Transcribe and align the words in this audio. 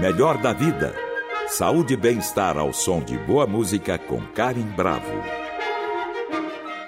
Melhor 0.00 0.36
da 0.42 0.52
vida. 0.52 0.94
Saúde 1.48 1.94
e 1.94 1.96
bem-estar 1.96 2.58
ao 2.58 2.70
som 2.70 3.00
de 3.00 3.16
boa 3.16 3.46
música 3.46 3.96
com 3.96 4.20
Karen 4.34 4.66
Bravo. 4.76 5.10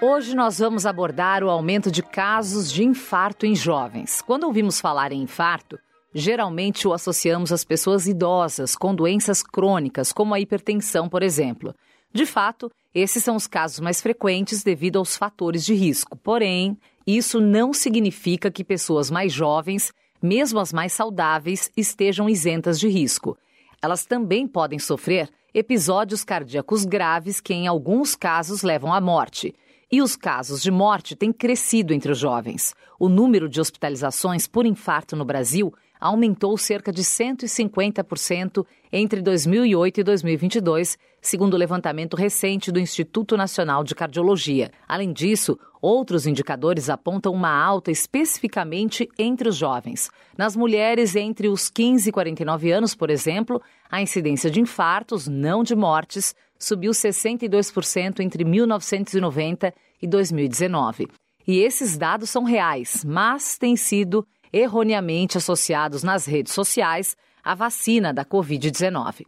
Hoje 0.03 0.37
nós 0.37 0.59
vamos 0.59 0.85
abordar 0.85 1.43
o 1.43 1.49
aumento 1.49 1.91
de 1.91 2.03
casos 2.03 2.71
de 2.71 2.85
infarto 2.85 3.47
em 3.47 3.55
jovens. 3.55 4.21
Quando 4.21 4.45
ouvimos 4.45 4.79
falar 4.79 5.11
em 5.11 5.23
infarto, 5.23 5.79
geralmente 6.15 6.87
o 6.87 6.93
associamos 6.93 7.51
às 7.51 7.65
pessoas 7.65 8.07
idosas 8.07 8.77
com 8.77 8.95
doenças 8.95 9.43
crônicas, 9.43 10.13
como 10.13 10.35
a 10.35 10.41
hipertensão, 10.41 11.09
por 11.09 11.23
exemplo. 11.23 11.75
De 12.13 12.27
fato, 12.27 12.71
esses 12.95 13.25
são 13.25 13.37
os 13.37 13.47
casos 13.47 13.81
mais 13.81 14.03
frequentes 14.03 14.63
devido 14.63 14.99
aos 14.99 15.17
fatores 15.17 15.65
de 15.65 15.73
risco. 15.73 16.15
Porém, 16.15 16.77
isso 17.07 17.41
não 17.41 17.73
significa 17.73 18.51
que 18.51 18.63
pessoas 18.63 19.11
mais 19.11 19.33
jovens 19.33 19.95
mesmo 20.23 20.59
as 20.59 20.73
mais 20.73 20.93
saudáveis, 20.93 21.71
estejam 21.77 22.29
isentas 22.29 22.79
de 22.79 22.89
risco. 22.89 23.37
Elas 23.81 24.05
também 24.05 24.47
podem 24.47 24.79
sofrer 24.79 25.31
episódios 25.55 26.25
cardíacos 26.25 26.85
graves 26.85 27.41
que, 27.41 27.55
em 27.55 27.67
alguns 27.67 28.15
casos, 28.15 28.63
levam 28.63 28.93
à 28.93 29.01
morte. 29.01 29.55
E 29.91 30.03
os 30.03 30.17
casos 30.17 30.63
de 30.63 30.71
morte 30.71 31.17
têm 31.17 31.33
crescido 31.33 31.95
entre 31.95 32.13
os 32.13 32.19
jovens. 32.19 32.75
O 32.99 33.09
número 33.09 33.49
de 33.49 33.61
hospitalizações 33.61 34.47
por 34.47 34.67
infarto 34.67 35.17
no 35.17 35.25
Brasil 35.25 35.73
aumentou 36.01 36.57
cerca 36.57 36.93
de 36.93 37.03
150% 37.03 38.65
entre 38.93 39.21
2008 39.21 40.01
e 40.01 40.05
2022, 40.05 40.99
segundo 41.21 41.55
o 41.55 41.57
levantamento 41.57 42.17
recente 42.17 42.73
do 42.73 42.81
Instituto 42.81 43.37
Nacional 43.37 43.85
de 43.85 43.95
Cardiologia. 43.95 44.71
Além 44.87 45.13
disso, 45.13 45.59
outros 45.81 46.27
indicadores 46.27 46.89
apontam 46.89 47.33
uma 47.33 47.51
alta 47.51 47.91
especificamente 47.91 49.09
entre 49.19 49.49
os 49.49 49.57
jovens. 49.57 50.11
Nas 50.37 50.57
mulheres 50.57 51.17
entre 51.17 51.49
os 51.49 51.69
15 51.69 52.09
e 52.09 52.13
49 52.13 52.71
anos, 52.73 52.95
por 52.95 53.11
exemplo, 53.11 53.61
a 53.91 54.01
incidência 54.01 54.51
de 54.51 54.61
infartos, 54.61 55.29
não 55.29 55.63
de 55.63 55.75
mortes, 55.75 56.35
subiu 56.59 56.93
62% 56.93 58.21
entre 58.21 58.45
1990 58.45 59.73
e 60.03 60.07
2019. 60.07 61.09
E 61.47 61.61
esses 61.61 61.97
dados 61.97 62.29
são 62.29 62.45
reais, 62.45 63.05
mas 63.07 63.57
têm 63.57 63.75
sido 63.75 64.27
erroneamente 64.53 65.39
associados 65.39 66.03
nas 66.03 66.27
redes 66.27 66.53
sociais 66.53 67.17
à 67.43 67.55
vacina 67.55 68.13
da 68.13 68.25
Covid-19. 68.25 69.27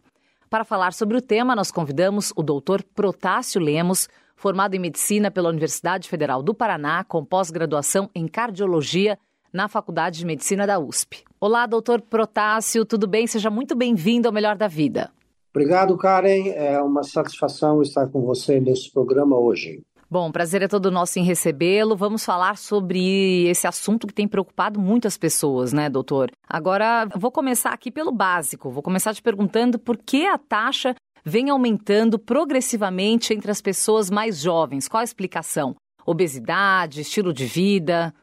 Para 0.49 0.65
falar 0.65 0.93
sobre 0.93 1.17
o 1.17 1.21
tema, 1.21 1.55
nós 1.55 1.71
convidamos 1.71 2.33
o 2.35 2.43
doutor 2.43 2.83
Protássio 2.83 3.61
Lemos, 3.61 4.09
formado 4.35 4.75
em 4.75 4.79
medicina 4.79 5.31
pela 5.31 5.49
Universidade 5.49 6.09
Federal 6.09 6.43
do 6.43 6.53
Paraná, 6.53 7.03
com 7.03 7.23
pós-graduação 7.23 8.09
em 8.13 8.27
cardiologia 8.27 9.17
na 9.53 9.67
Faculdade 9.67 10.19
de 10.19 10.25
Medicina 10.25 10.65
da 10.65 10.79
USP. 10.79 11.23
Olá, 11.39 11.65
doutor 11.65 12.01
Protássio, 12.01 12.85
tudo 12.85 13.07
bem? 13.07 13.27
Seja 13.27 13.49
muito 13.49 13.75
bem-vindo 13.75 14.27
ao 14.27 14.33
Melhor 14.33 14.57
da 14.57 14.67
Vida. 14.67 15.11
Obrigado, 15.53 15.97
Karen. 15.97 16.49
É 16.49 16.81
uma 16.81 17.03
satisfação 17.03 17.81
estar 17.81 18.07
com 18.07 18.21
você 18.21 18.59
nesse 18.59 18.91
programa 18.91 19.37
hoje. 19.37 19.81
Bom, 20.11 20.29
prazer 20.29 20.61
é 20.61 20.67
todo 20.67 20.91
nosso 20.91 21.19
em 21.19 21.23
recebê-lo. 21.23 21.95
Vamos 21.95 22.25
falar 22.25 22.57
sobre 22.57 23.47
esse 23.47 23.65
assunto 23.65 24.05
que 24.05 24.13
tem 24.13 24.27
preocupado 24.27 24.77
muitas 24.77 25.17
pessoas, 25.17 25.71
né, 25.71 25.89
doutor? 25.89 26.29
Agora, 26.45 27.07
vou 27.15 27.31
começar 27.31 27.69
aqui 27.69 27.89
pelo 27.89 28.11
básico. 28.11 28.69
Vou 28.69 28.83
começar 28.83 29.13
te 29.13 29.21
perguntando 29.21 29.79
por 29.79 29.97
que 29.97 30.27
a 30.27 30.37
taxa 30.37 30.93
vem 31.23 31.49
aumentando 31.49 32.19
progressivamente 32.19 33.33
entre 33.33 33.49
as 33.49 33.61
pessoas 33.61 34.09
mais 34.09 34.41
jovens. 34.41 34.89
Qual 34.89 34.99
a 34.99 35.05
explicação? 35.05 35.77
Obesidade, 36.05 36.99
estilo 36.99 37.31
de 37.31 37.45
vida? 37.45 38.13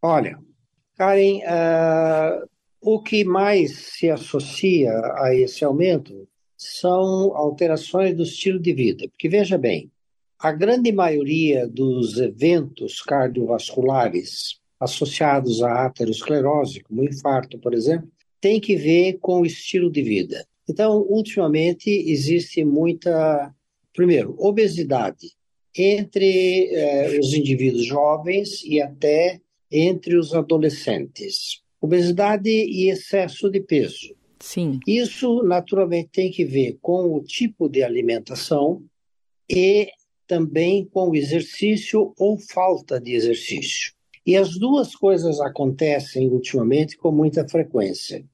Olha, 0.00 0.38
Karen, 0.96 1.38
uh, 1.38 2.48
o 2.80 3.02
que 3.02 3.24
mais 3.24 3.96
se 3.96 4.08
associa 4.08 4.92
a 5.16 5.34
esse 5.34 5.64
aumento 5.64 6.28
são 6.56 7.36
alterações 7.36 8.14
do 8.14 8.22
estilo 8.22 8.60
de 8.60 8.72
vida. 8.72 9.08
Porque 9.08 9.28
veja 9.28 9.58
bem, 9.58 9.90
a 10.42 10.50
grande 10.50 10.90
maioria 10.90 11.68
dos 11.68 12.18
eventos 12.18 13.00
cardiovasculares 13.00 14.60
associados 14.80 15.62
à 15.62 15.86
aterosclerose, 15.86 16.80
como 16.80 17.04
infarto, 17.04 17.60
por 17.60 17.72
exemplo, 17.72 18.10
tem 18.40 18.60
que 18.60 18.74
ver 18.74 19.18
com 19.20 19.42
o 19.42 19.46
estilo 19.46 19.88
de 19.88 20.02
vida. 20.02 20.44
Então, 20.68 21.06
ultimamente, 21.08 21.88
existe 21.88 22.64
muita, 22.64 23.54
primeiro, 23.94 24.34
obesidade 24.36 25.28
entre 25.78 26.74
eh, 26.74 27.20
os 27.20 27.32
indivíduos 27.32 27.86
jovens 27.86 28.64
e 28.64 28.82
até 28.82 29.40
entre 29.70 30.16
os 30.16 30.34
adolescentes. 30.34 31.62
Obesidade 31.80 32.50
e 32.50 32.90
excesso 32.90 33.48
de 33.48 33.60
peso. 33.60 34.16
Sim. 34.40 34.80
Isso, 34.88 35.40
naturalmente, 35.44 36.10
tem 36.12 36.32
que 36.32 36.44
ver 36.44 36.78
com 36.82 37.14
o 37.14 37.22
tipo 37.22 37.68
de 37.68 37.84
alimentação 37.84 38.82
e 39.48 39.88
também 40.32 40.86
com 40.86 41.14
exercício 41.14 42.14
ou 42.18 42.38
falta 42.38 42.98
de 42.98 43.12
exercício. 43.12 43.92
E 44.24 44.34
as 44.34 44.58
duas 44.58 44.96
coisas 44.96 45.38
acontecem 45.42 46.26
ultimamente 46.30 46.96
com 46.96 47.12
muita 47.12 47.46
frequência. 47.46 48.24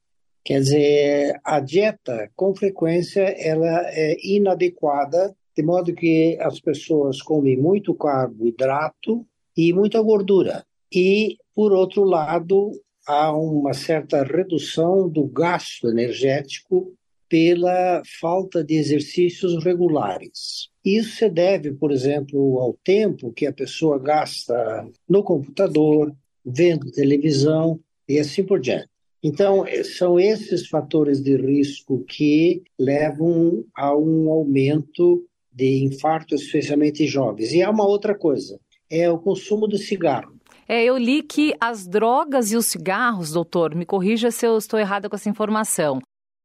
Quer 0.45 0.61
dizer, 0.61 1.41
a 1.43 1.59
dieta, 1.59 2.31
com 2.37 2.55
frequência, 2.55 3.23
ela 3.23 3.83
é 3.89 4.17
inadequada, 4.23 5.35
de 5.57 5.63
modo 5.65 5.93
que 5.93 6.39
as 6.41 6.61
pessoas 6.61 7.21
comem 7.21 7.57
muito 7.57 7.93
carboidrato 7.95 9.27
e 9.57 9.73
muita 9.73 10.01
gordura. 10.01 10.65
E, 10.95 11.37
por 11.53 11.73
outro 11.73 12.05
lado, 12.05 12.71
há 13.09 13.33
uma 13.33 13.75
certa 13.75 14.23
redução 14.23 15.09
do 15.09 15.27
gasto 15.27 15.89
energético 15.89 16.93
pela 17.29 18.03
falta 18.21 18.65
de 18.65 18.75
exercícios 18.75 19.63
regulares. 19.63 20.69
Isso 20.85 21.17
se 21.17 21.29
deve, 21.29 21.73
por 21.73 21.93
exemplo, 21.93 22.59
ao 22.59 22.73
tempo 22.85 23.33
que 23.33 23.47
a 23.47 23.53
pessoa 23.53 23.99
gasta 23.99 24.89
no 25.09 25.23
computador, 25.23 26.13
vendo 26.45 26.91
televisão 26.91 27.79
e 28.09 28.19
assim 28.19 28.43
por 28.43 28.61
diante. 28.61 28.89
Então, 29.23 29.65
são 29.97 30.19
esses 30.19 30.69
fatores 30.69 31.21
de 31.21 31.37
risco 31.37 32.05
que 32.05 32.63
levam 32.79 33.65
a 33.75 33.95
um 33.97 34.31
aumento 34.31 35.25
de 35.53 35.83
infarto, 35.85 36.37
especialmente 36.37 37.07
jovens. 37.07 37.53
E 37.53 37.61
há 37.63 37.69
uma 37.69 37.87
outra 37.87 38.15
coisa, 38.15 38.61
é 38.89 39.11
o 39.11 39.19
consumo 39.19 39.67
do 39.67 39.77
cigarro. 39.77 40.39
É, 40.69 40.85
eu 40.85 40.97
li 40.99 41.23
que 41.23 41.55
as 41.59 41.87
drogas 41.87 42.53
e 42.53 42.57
os 42.57 42.67
cigarros, 42.67 43.33
doutor, 43.33 43.75
me 43.75 43.87
corrija 43.87 44.31
se 44.31 44.47
eu 44.47 44.57
estou 44.59 44.79
errada 44.79 45.09
com 45.09 45.17
essa 45.17 45.29
informação, 45.29 45.99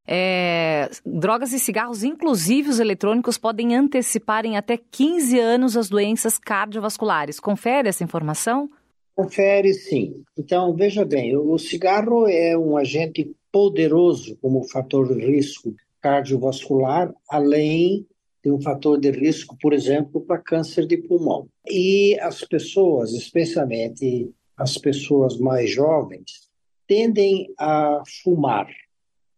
é, 0.05 0.89
drogas 1.05 1.53
e 1.53 1.59
cigarros, 1.59 2.03
inclusive 2.03 2.69
os 2.69 2.79
eletrônicos, 2.79 3.37
podem 3.37 3.75
antecipar 3.75 4.45
em 4.45 4.57
até 4.57 4.77
15 4.77 5.39
anos 5.39 5.77
as 5.77 5.89
doenças 5.89 6.37
cardiovasculares. 6.37 7.39
Confere 7.39 7.87
essa 7.87 8.03
informação? 8.03 8.69
Confere, 9.15 9.73
sim. 9.73 10.23
Então, 10.37 10.75
veja 10.75 11.05
bem, 11.05 11.37
o 11.37 11.57
cigarro 11.57 12.27
é 12.27 12.57
um 12.57 12.75
agente 12.75 13.31
poderoso 13.51 14.35
como 14.41 14.67
fator 14.67 15.15
de 15.15 15.25
risco 15.25 15.73
cardiovascular, 16.01 17.13
além 17.29 18.05
de 18.43 18.51
um 18.51 18.59
fator 18.59 18.99
de 18.99 19.09
risco, 19.09 19.55
por 19.61 19.71
exemplo, 19.71 20.19
para 20.19 20.41
câncer 20.41 20.85
de 20.85 20.97
pulmão. 20.97 21.47
E 21.65 22.19
as 22.19 22.41
pessoas, 22.41 23.13
especialmente 23.13 24.29
as 24.57 24.77
pessoas 24.77 25.37
mais 25.37 25.71
jovens, 25.71 26.49
tendem 26.85 27.47
a 27.57 28.03
fumar 28.21 28.67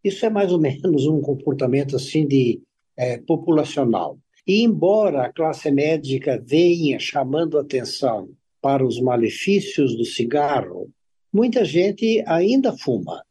isso 0.06 0.26
é 0.26 0.30
mais 0.30 0.52
ou 0.52 0.60
menos 0.60 1.08
um 1.08 1.20
comportamento 1.20 1.96
assim 1.96 2.28
de 2.28 2.62
é, 2.96 3.18
populacional. 3.18 4.18
E 4.48 4.62
embora 4.62 5.24
a 5.24 5.34
classe 5.34 5.72
médica 5.72 6.42
venha 6.46 7.00
chamando 7.00 7.58
atenção 7.58 8.30
para 8.62 8.86
os 8.86 9.02
malefícios 9.02 9.96
do 9.96 10.06
cigarro, 10.06 10.90
muita 11.34 11.66
gente 11.66 12.24
ainda 12.28 12.72
fuma. 12.78 13.24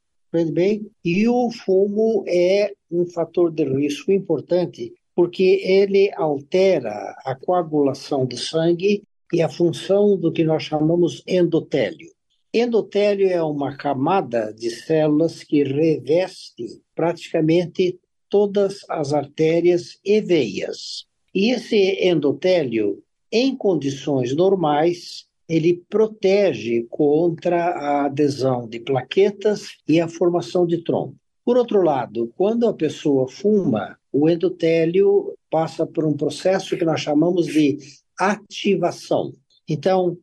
Bem? 0.53 0.91
E 1.05 1.29
o 1.29 1.49
fumo 1.53 2.25
é 2.27 2.73
um 2.91 3.07
fator 3.07 3.53
de 3.53 3.63
risco 3.63 4.11
importante 4.11 4.93
porque 5.15 5.61
ele 5.63 6.11
altera 6.17 7.15
a 7.25 7.37
coagulação 7.37 8.27
do 8.27 8.37
sangue 8.37 9.05
e 9.33 9.41
a 9.41 9.49
função 9.49 10.17
do 10.17 10.33
que 10.33 10.43
nós 10.43 10.65
chamamos 10.65 11.23
endotélio. 11.25 12.14
Endotélio 12.57 13.29
é 13.29 13.43
uma 13.43 13.77
camada 13.77 14.55
de 14.57 14.71
células 14.71 15.43
que 15.43 15.65
reveste 15.65 16.65
praticamente 16.95 17.99
todas 18.31 18.89
as 18.89 19.13
artérias 19.13 19.99
e 20.05 20.21
veias. 20.21 21.05
E 21.35 21.51
esse 21.51 21.77
endotélio, 22.01 23.03
em 23.33 23.57
condições 23.57 24.37
normais, 24.37 25.27
ele 25.49 25.83
protege 25.91 26.87
contra 26.89 27.71
a 27.71 28.05
adesão 28.05 28.69
de 28.69 28.79
plaquetas 28.79 29.71
e 29.89 30.01
a 30.01 30.07
formação 30.07 30.65
de 30.65 30.79
trombo. 30.79 31.17
Por 31.45 31.57
outro 31.57 31.83
lado, 31.83 32.33
quando 32.37 32.69
a 32.69 32.73
pessoa 32.73 33.27
fuma, 33.27 33.99
o 34.13 34.31
endotélio 34.31 35.37
passa 35.51 35.85
por 35.85 36.05
um 36.05 36.17
processo 36.17 36.77
que 36.77 36.85
nós 36.85 37.01
chamamos 37.01 37.47
de 37.47 37.79
ativação. 38.17 39.33
Então, 39.69 40.17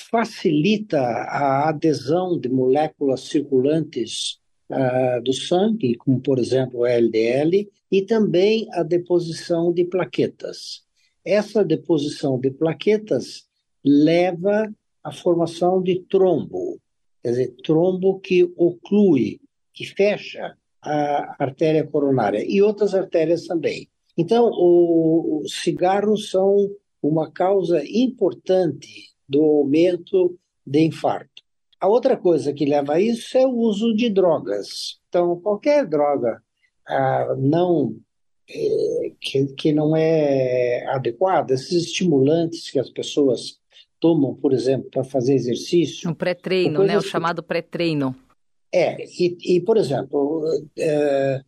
facilita 0.00 1.00
a 1.00 1.68
adesão 1.68 2.38
de 2.38 2.48
moléculas 2.48 3.22
circulantes 3.22 4.38
uh, 4.70 5.22
do 5.22 5.32
sangue, 5.32 5.96
como 5.96 6.20
por 6.20 6.38
exemplo 6.38 6.80
o 6.80 6.86
LDL, 6.86 7.68
e 7.90 8.02
também 8.02 8.66
a 8.72 8.82
deposição 8.82 9.72
de 9.72 9.84
plaquetas. 9.84 10.84
Essa 11.24 11.64
deposição 11.64 12.38
de 12.38 12.50
plaquetas 12.50 13.46
leva 13.84 14.72
à 15.02 15.12
formação 15.12 15.82
de 15.82 16.00
trombo, 16.08 16.80
quer 17.22 17.30
dizer, 17.30 17.54
trombo 17.64 18.18
que 18.20 18.44
oclui, 18.56 19.40
que 19.72 19.84
fecha 19.84 20.56
a 20.82 21.36
artéria 21.42 21.86
coronária 21.86 22.44
e 22.46 22.62
outras 22.62 22.94
artérias 22.94 23.46
também. 23.46 23.88
Então, 24.16 24.50
os 24.52 25.60
cigarros 25.62 26.30
são 26.30 26.70
uma 27.02 27.30
causa 27.30 27.84
importante 27.84 29.15
do 29.28 29.42
aumento 29.42 30.38
de 30.66 30.80
infarto. 30.84 31.42
A 31.80 31.88
outra 31.88 32.16
coisa 32.16 32.52
que 32.52 32.64
leva 32.64 32.94
a 32.94 33.00
isso 33.00 33.36
é 33.36 33.46
o 33.46 33.54
uso 33.54 33.94
de 33.94 34.08
drogas. 34.08 34.98
Então, 35.08 35.38
qualquer 35.40 35.86
droga 35.86 36.42
ah, 36.88 37.34
não 37.38 37.96
é, 38.48 39.12
que, 39.20 39.46
que 39.54 39.72
não 39.72 39.96
é 39.96 40.86
adequada, 40.88 41.54
esses 41.54 41.86
estimulantes 41.86 42.70
que 42.70 42.78
as 42.78 42.88
pessoas 42.90 43.58
tomam, 43.98 44.34
por 44.34 44.52
exemplo, 44.52 44.88
para 44.90 45.04
fazer 45.04 45.34
exercício. 45.34 46.08
Um 46.08 46.14
pré-treino, 46.14 46.82
né? 46.82 46.96
O 46.96 47.02
que... 47.02 47.08
chamado 47.08 47.42
pré-treino. 47.42 48.14
É, 48.72 49.04
e, 49.04 49.56
e 49.56 49.60
por 49.60 49.76
exemplo, 49.76 50.44
é, 50.78 51.40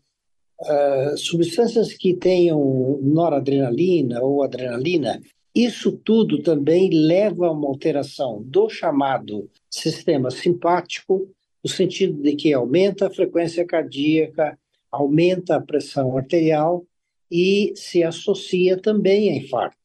é, 0.64 1.14
substâncias 1.16 1.92
que 1.92 2.14
tenham 2.14 2.98
noradrenalina 3.02 4.20
ou 4.22 4.42
adrenalina, 4.42 5.20
isso 5.54 5.92
tudo 5.92 6.42
também 6.42 6.90
leva 6.90 7.46
a 7.46 7.52
uma 7.52 7.68
alteração 7.68 8.42
do 8.42 8.68
chamado 8.68 9.50
sistema 9.70 10.30
simpático, 10.30 11.28
no 11.64 11.70
sentido 11.70 12.22
de 12.22 12.36
que 12.36 12.52
aumenta 12.52 13.06
a 13.06 13.10
frequência 13.10 13.64
cardíaca, 13.66 14.58
aumenta 14.90 15.56
a 15.56 15.60
pressão 15.60 16.16
arterial 16.16 16.86
e 17.30 17.72
se 17.76 18.02
associa 18.02 18.80
também 18.80 19.30
a 19.30 19.36
infarto. 19.36 19.76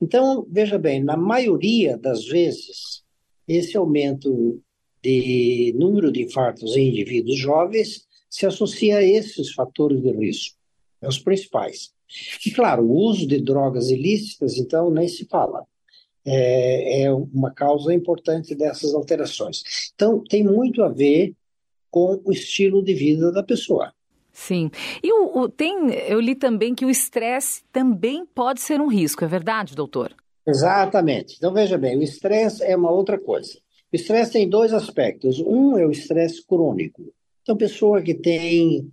Então, 0.00 0.46
veja 0.50 0.78
bem, 0.78 1.02
na 1.02 1.16
maioria 1.16 1.96
das 1.96 2.26
vezes, 2.26 3.02
esse 3.46 3.76
aumento 3.76 4.62
de 5.02 5.74
número 5.76 6.10
de 6.12 6.22
infartos 6.22 6.76
em 6.76 6.88
indivíduos 6.88 7.38
jovens 7.38 8.06
se 8.28 8.46
associa 8.46 8.98
a 8.98 9.02
esses 9.02 9.52
fatores 9.52 10.02
de 10.02 10.10
risco, 10.12 10.56
os 11.02 11.18
principais. 11.18 11.92
E, 12.44 12.50
claro, 12.50 12.84
o 12.84 12.92
uso 12.92 13.26
de 13.26 13.40
drogas 13.40 13.90
ilícitas, 13.90 14.56
então, 14.56 14.90
nem 14.90 15.08
se 15.08 15.26
fala. 15.26 15.64
É, 16.24 17.02
é 17.02 17.12
uma 17.12 17.50
causa 17.50 17.92
importante 17.94 18.54
dessas 18.54 18.94
alterações. 18.94 19.62
Então, 19.94 20.22
tem 20.22 20.44
muito 20.44 20.82
a 20.82 20.88
ver 20.88 21.34
com 21.90 22.20
o 22.24 22.32
estilo 22.32 22.82
de 22.82 22.92
vida 22.94 23.32
da 23.32 23.42
pessoa. 23.42 23.92
Sim. 24.32 24.70
E 25.02 25.12
o, 25.12 25.40
o, 25.40 25.48
tem, 25.48 25.90
eu 26.06 26.20
li 26.20 26.34
também 26.34 26.74
que 26.74 26.84
o 26.84 26.90
estresse 26.90 27.62
também 27.72 28.24
pode 28.24 28.60
ser 28.60 28.80
um 28.80 28.88
risco, 28.88 29.24
é 29.24 29.28
verdade, 29.28 29.74
doutor? 29.74 30.14
Exatamente. 30.46 31.34
Então, 31.36 31.52
veja 31.52 31.76
bem, 31.76 31.96
o 31.98 32.02
estresse 32.02 32.62
é 32.62 32.76
uma 32.76 32.90
outra 32.90 33.18
coisa. 33.18 33.58
O 33.92 33.96
estresse 33.96 34.32
tem 34.32 34.48
dois 34.48 34.72
aspectos. 34.72 35.40
Um 35.40 35.76
é 35.76 35.86
o 35.86 35.90
estresse 35.90 36.46
crônico. 36.46 37.12
Então, 37.42 37.56
pessoa 37.56 38.02
que 38.02 38.14
tem 38.14 38.90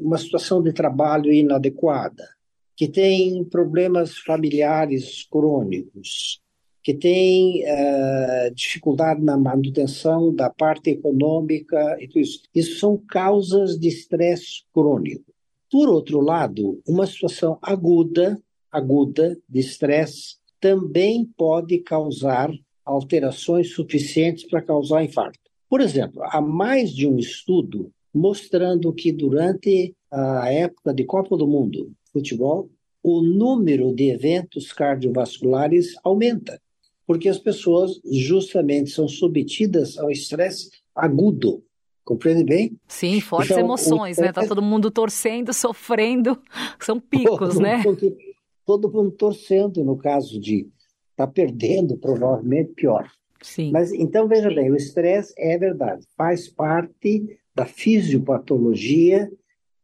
uma 0.00 0.18
situação 0.18 0.62
de 0.62 0.72
trabalho 0.72 1.32
inadequada, 1.32 2.28
que 2.76 2.88
tem 2.88 3.44
problemas 3.44 4.18
familiares 4.18 5.26
crônicos, 5.30 6.40
que 6.82 6.92
tem 6.92 7.64
ah, 7.66 8.50
dificuldade 8.54 9.22
na 9.22 9.38
manutenção 9.38 10.34
da 10.34 10.50
parte 10.50 10.90
econômica 10.90 11.96
e 12.00 12.08
tudo 12.08 12.20
isso. 12.20 12.42
Isso 12.54 12.78
são 12.78 12.98
causas 13.08 13.78
de 13.78 13.88
estresse 13.88 14.64
crônico. 14.72 15.32
Por 15.70 15.88
outro 15.88 16.20
lado, 16.20 16.80
uma 16.86 17.06
situação 17.06 17.58
aguda, 17.62 18.38
aguda 18.70 19.38
de 19.48 19.60
estresse 19.60 20.36
também 20.60 21.24
pode 21.36 21.78
causar 21.78 22.50
alterações 22.84 23.74
suficientes 23.74 24.46
para 24.46 24.62
causar 24.62 25.04
infarto. 25.04 25.38
Por 25.68 25.80
exemplo, 25.80 26.22
há 26.22 26.40
mais 26.40 26.90
de 26.90 27.06
um 27.06 27.18
estudo 27.18 27.90
mostrando 28.14 28.92
que 28.92 29.10
durante 29.10 29.94
a 30.10 30.52
época 30.52 30.94
de 30.94 31.04
Copa 31.04 31.36
do 31.36 31.48
Mundo, 31.48 31.92
futebol, 32.12 32.70
o 33.02 33.20
número 33.20 33.92
de 33.92 34.10
eventos 34.10 34.72
cardiovasculares 34.72 35.94
aumenta, 36.04 36.60
porque 37.06 37.28
as 37.28 37.38
pessoas 37.38 38.00
justamente 38.10 38.90
são 38.90 39.08
submetidas 39.08 39.98
ao 39.98 40.10
estresse 40.10 40.70
agudo. 40.94 41.62
Compreende 42.04 42.44
bem? 42.44 42.78
Sim, 42.86 43.20
fortes 43.20 43.50
então, 43.50 43.64
emoções, 43.64 44.18
né? 44.18 44.32
Tá 44.32 44.46
todo 44.46 44.62
mundo 44.62 44.90
torcendo, 44.90 45.52
sofrendo, 45.54 46.38
são 46.78 47.00
picos, 47.00 47.54
todo 47.54 47.60
né? 47.60 47.78
Mundo, 47.78 48.16
todo 48.64 48.92
mundo 48.92 49.10
torcendo, 49.10 49.82
no 49.82 49.96
caso 49.96 50.38
de 50.38 50.68
estar 51.10 51.26
tá 51.26 51.32
perdendo, 51.32 51.96
provavelmente 51.96 52.72
pior. 52.74 53.10
Sim. 53.42 53.70
Mas 53.72 53.92
então 53.92 54.28
veja 54.28 54.48
bem, 54.48 54.70
o 54.70 54.76
estresse 54.76 55.34
é 55.36 55.58
verdade, 55.58 56.06
faz 56.16 56.48
parte 56.48 57.38
da 57.54 57.64
fisiopatologia, 57.64 59.30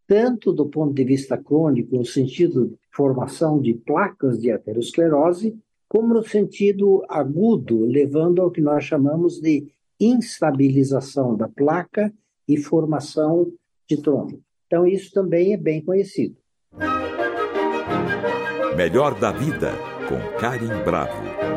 tanto 0.06 0.52
do 0.52 0.66
ponto 0.66 0.92
de 0.92 1.04
vista 1.04 1.38
crônico, 1.38 1.96
no 1.96 2.04
sentido 2.04 2.66
de 2.66 2.76
formação 2.92 3.60
de 3.60 3.74
placas 3.74 4.40
de 4.40 4.50
aterosclerose, 4.50 5.56
como 5.88 6.14
no 6.14 6.22
sentido 6.22 7.04
agudo, 7.08 7.84
levando 7.84 8.42
ao 8.42 8.50
que 8.50 8.60
nós 8.60 8.84
chamamos 8.84 9.40
de 9.40 9.68
instabilização 10.00 11.36
da 11.36 11.48
placa 11.48 12.12
e 12.48 12.56
formação 12.56 13.52
de 13.88 14.00
trombo. 14.00 14.40
Então, 14.66 14.86
isso 14.86 15.12
também 15.12 15.52
é 15.52 15.56
bem 15.56 15.82
conhecido. 15.82 16.36
Melhor 18.76 19.18
da 19.18 19.32
vida, 19.32 19.72
com 20.08 20.38
Karim 20.38 20.82
Bravo. 20.84 21.49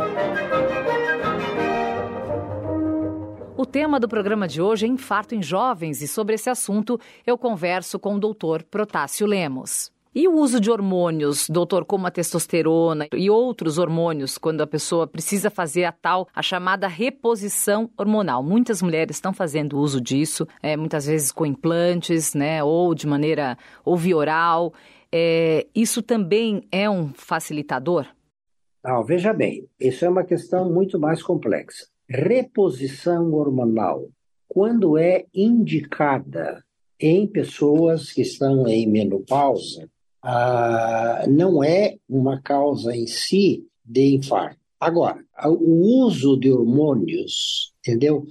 Tema 3.74 4.00
do 4.00 4.08
programa 4.08 4.48
de 4.48 4.62
hoje 4.62 4.86
é 4.86 4.88
infarto 4.88 5.34
em 5.34 5.42
jovens 5.42 6.04
e 6.04 6.08
sobre 6.08 6.36
esse 6.36 6.48
assunto 6.48 7.00
eu 7.25 7.36
converso 7.36 7.98
com 7.98 8.14
o 8.14 8.20
doutor 8.20 8.62
Protássio 8.62 9.25
Lemos. 9.25 9.92
E 10.14 10.28
o 10.28 10.36
uso 10.36 10.62
de 10.62 10.70
hormônios, 10.70 11.50
doutor, 11.50 11.84
como 11.84 12.06
a 12.06 12.12
testosterona 12.12 13.08
e 13.12 13.31
outros 13.31 13.80
hormônios, 13.80 14.38
quando 14.38 14.62
a 14.62 14.68
pessoa 14.68 15.08
precisa 15.08 15.50
fazer 15.50 15.86
a 15.86 15.92
tal, 15.92 16.28
a 16.36 16.44
chamada 16.44 16.88
reposição 16.88 17.90
hormonal. 17.98 18.44
Muitas 18.44 18.80
mulheres 18.80 19.18
estão 19.18 19.34
fazendo 19.34 19.80
uso 19.80 20.00
disso, 20.00 20.48
é, 20.62 20.78
muitas 20.78 21.08
vezes 21.08 21.31
com 21.31 21.44
implantes, 21.44 22.36
né, 22.36 22.63
ou 22.63 22.94
de 22.94 23.08
maneira 23.08 23.58
ou 23.84 23.98
via 23.98 24.15
oral. 24.15 24.72
É, 25.12 25.65
isso 25.74 26.03
também 26.03 26.62
é 26.72 26.88
um 26.88 27.12
facilitador? 27.12 28.06
Não, 28.86 29.03
veja 29.03 29.34
bem, 29.34 29.68
isso 29.80 30.06
é 30.06 30.10
uma 30.10 30.24
questão 30.24 30.72
muito 30.72 31.00
mais 31.00 31.24
complexa 31.24 31.92
reposição 32.10 33.33
hormonal, 33.33 34.10
quando 34.48 34.98
é 34.98 35.25
indicada 35.33 36.63
em 37.00 37.25
pessoas 37.27 38.12
que 38.12 38.22
estão 38.22 38.67
em 38.67 38.88
menopausa, 38.88 39.89
ah, 40.22 41.25
não 41.27 41.63
é 41.63 41.98
uma 42.07 42.41
causa 42.41 42.95
em 42.95 43.07
si 43.07 43.65
de 43.83 44.15
infarto. 44.15 44.60
Agora, 44.79 45.24
o 45.45 46.05
uso 46.05 46.38
de 46.38 46.51
hormônios, 46.51 47.74
entendeu? 47.79 48.25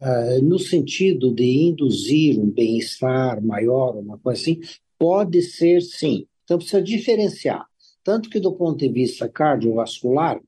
Ah, 0.00 0.38
no 0.42 0.58
sentido 0.58 1.32
de 1.32 1.44
induzir 1.44 2.38
um 2.38 2.50
bem-estar 2.50 3.42
maior, 3.42 3.96
uma 3.96 4.18
coisa 4.18 4.40
assim, 4.40 4.60
pode 4.98 5.42
ser 5.42 5.80
sim. 5.82 6.26
Então 6.44 6.58
precisa 6.58 6.82
diferenciar. 6.82 7.66
Tanto 8.04 8.30
que, 8.30 8.38
do 8.38 8.52
ponto 8.52 8.78
de 8.78 8.88
vista 8.88 9.28
cardiovascular, 9.28 10.40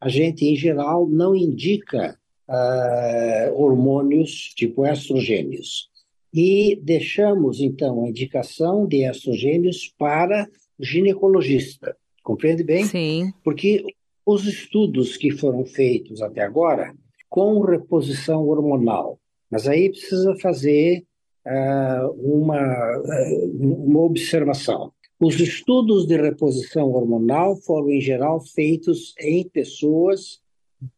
a 0.00 0.08
gente, 0.08 0.46
em 0.46 0.54
geral, 0.54 1.08
não 1.08 1.34
indica 1.34 2.18
uh, 2.50 3.54
hormônios 3.54 4.52
tipo 4.54 4.84
estrogênios. 4.84 5.88
E 6.34 6.78
deixamos, 6.82 7.60
então, 7.60 8.04
a 8.04 8.08
indicação 8.08 8.86
de 8.86 9.04
estrogênios 9.04 9.92
para 9.98 10.48
o 10.78 10.84
ginecologista. 10.84 11.96
Compreende 12.22 12.62
bem? 12.62 12.84
Sim. 12.84 13.32
Porque 13.42 13.84
os 14.24 14.46
estudos 14.46 15.16
que 15.16 15.30
foram 15.30 15.64
feitos 15.64 16.20
até 16.22 16.42
agora 16.42 16.94
com 17.28 17.60
reposição 17.60 18.46
hormonal, 18.46 19.18
mas 19.50 19.66
aí 19.66 19.90
precisa 19.90 20.36
fazer 20.36 21.04
uh, 21.46 22.10
uma, 22.20 22.98
uh, 22.98 23.86
uma 23.86 24.00
observação. 24.00 24.92
Os 25.20 25.38
estudos 25.38 26.06
de 26.06 26.16
reposição 26.16 26.90
hormonal 26.92 27.56
foram, 27.56 27.90
em 27.90 28.00
geral, 28.00 28.40
feitos 28.40 29.14
em 29.20 29.48
pessoas 29.48 30.39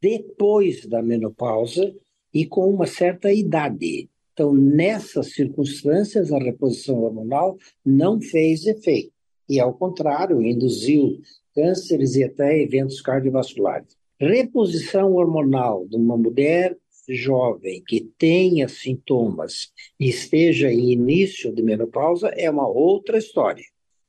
depois 0.01 0.87
da 0.87 1.03
menopausa 1.03 1.95
e 2.33 2.47
com 2.47 2.69
uma 2.69 2.87
certa 2.87 3.33
idade. 3.33 4.09
Então, 4.33 4.55
nessas 4.55 5.35
circunstâncias, 5.35 6.33
a 6.33 6.39
reposição 6.39 7.03
hormonal 7.03 7.59
não 7.85 8.21
fez 8.21 8.67
efeito. 8.67 9.13
E, 9.49 9.61
ao 9.61 9.75
contrário, 9.75 10.41
induziu 10.41 11.21
cânceres 11.55 12.15
e 12.15 12.25
até 12.25 12.63
eventos 12.63 13.01
cardiovasculares. 13.03 13.97
Reposição 14.19 15.15
hormonal 15.15 15.87
de 15.87 15.97
uma 15.97 16.17
mulher 16.17 16.77
jovem 17.09 17.83
que 17.87 18.01
tenha 18.17 18.69
sintomas 18.69 19.73
e 19.99 20.09
esteja 20.09 20.73
em 20.73 20.93
início 20.93 21.53
de 21.53 21.63
menopausa 21.63 22.29
é 22.29 22.49
uma 22.49 22.67
outra 22.67 23.19
história. 23.19 23.65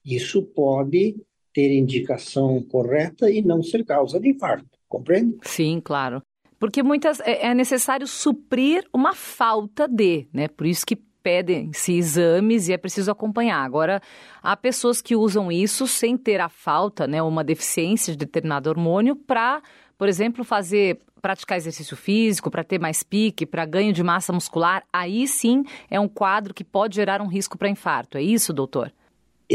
Isso 0.05 0.43
pode 0.43 1.15
ter 1.53 1.71
indicação 1.71 2.61
correta 2.63 3.29
e 3.29 3.41
não 3.41 3.61
ser 3.61 3.85
causa 3.85 4.19
de 4.19 4.29
infarto, 4.29 4.65
compreende? 4.87 5.37
Sim, 5.43 5.81
claro. 5.83 6.21
Porque 6.59 6.81
muitas 6.81 7.19
é, 7.19 7.47
é 7.47 7.53
necessário 7.53 8.07
suprir 8.07 8.85
uma 8.93 9.13
falta 9.13 9.87
de, 9.87 10.27
né? 10.33 10.47
Por 10.47 10.65
isso 10.65 10.85
que 10.85 10.95
pedem-se 10.95 11.93
exames 11.93 12.67
e 12.67 12.73
é 12.73 12.77
preciso 12.77 13.09
acompanhar. 13.09 13.63
Agora, 13.63 14.01
há 14.41 14.55
pessoas 14.57 15.01
que 15.01 15.15
usam 15.15 15.51
isso 15.51 15.87
sem 15.87 16.17
ter 16.17 16.41
a 16.41 16.49
falta, 16.49 17.07
né, 17.07 17.21
uma 17.21 17.43
deficiência 17.43 18.11
de 18.11 18.17
determinado 18.17 18.69
hormônio 18.69 19.15
para, 19.15 19.61
por 19.97 20.09
exemplo, 20.09 20.43
fazer 20.43 20.99
praticar 21.21 21.57
exercício 21.57 21.95
físico, 21.95 22.51
para 22.51 22.65
ter 22.65 22.79
mais 22.79 23.01
pique, 23.01 23.45
para 23.45 23.65
ganho 23.65 23.93
de 23.93 24.03
massa 24.03 24.33
muscular, 24.33 24.83
aí 24.91 25.25
sim 25.25 25.63
é 25.89 25.97
um 25.97 26.09
quadro 26.09 26.53
que 26.53 26.65
pode 26.65 26.97
gerar 26.97 27.21
um 27.21 27.27
risco 27.27 27.57
para 27.57 27.69
infarto. 27.69 28.17
É 28.17 28.21
isso, 28.21 28.51
doutor? 28.51 28.91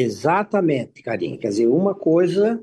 Exatamente, 0.00 1.02
Karine. 1.02 1.38
Quer 1.38 1.48
dizer, 1.48 1.66
uma 1.66 1.94
coisa 1.94 2.62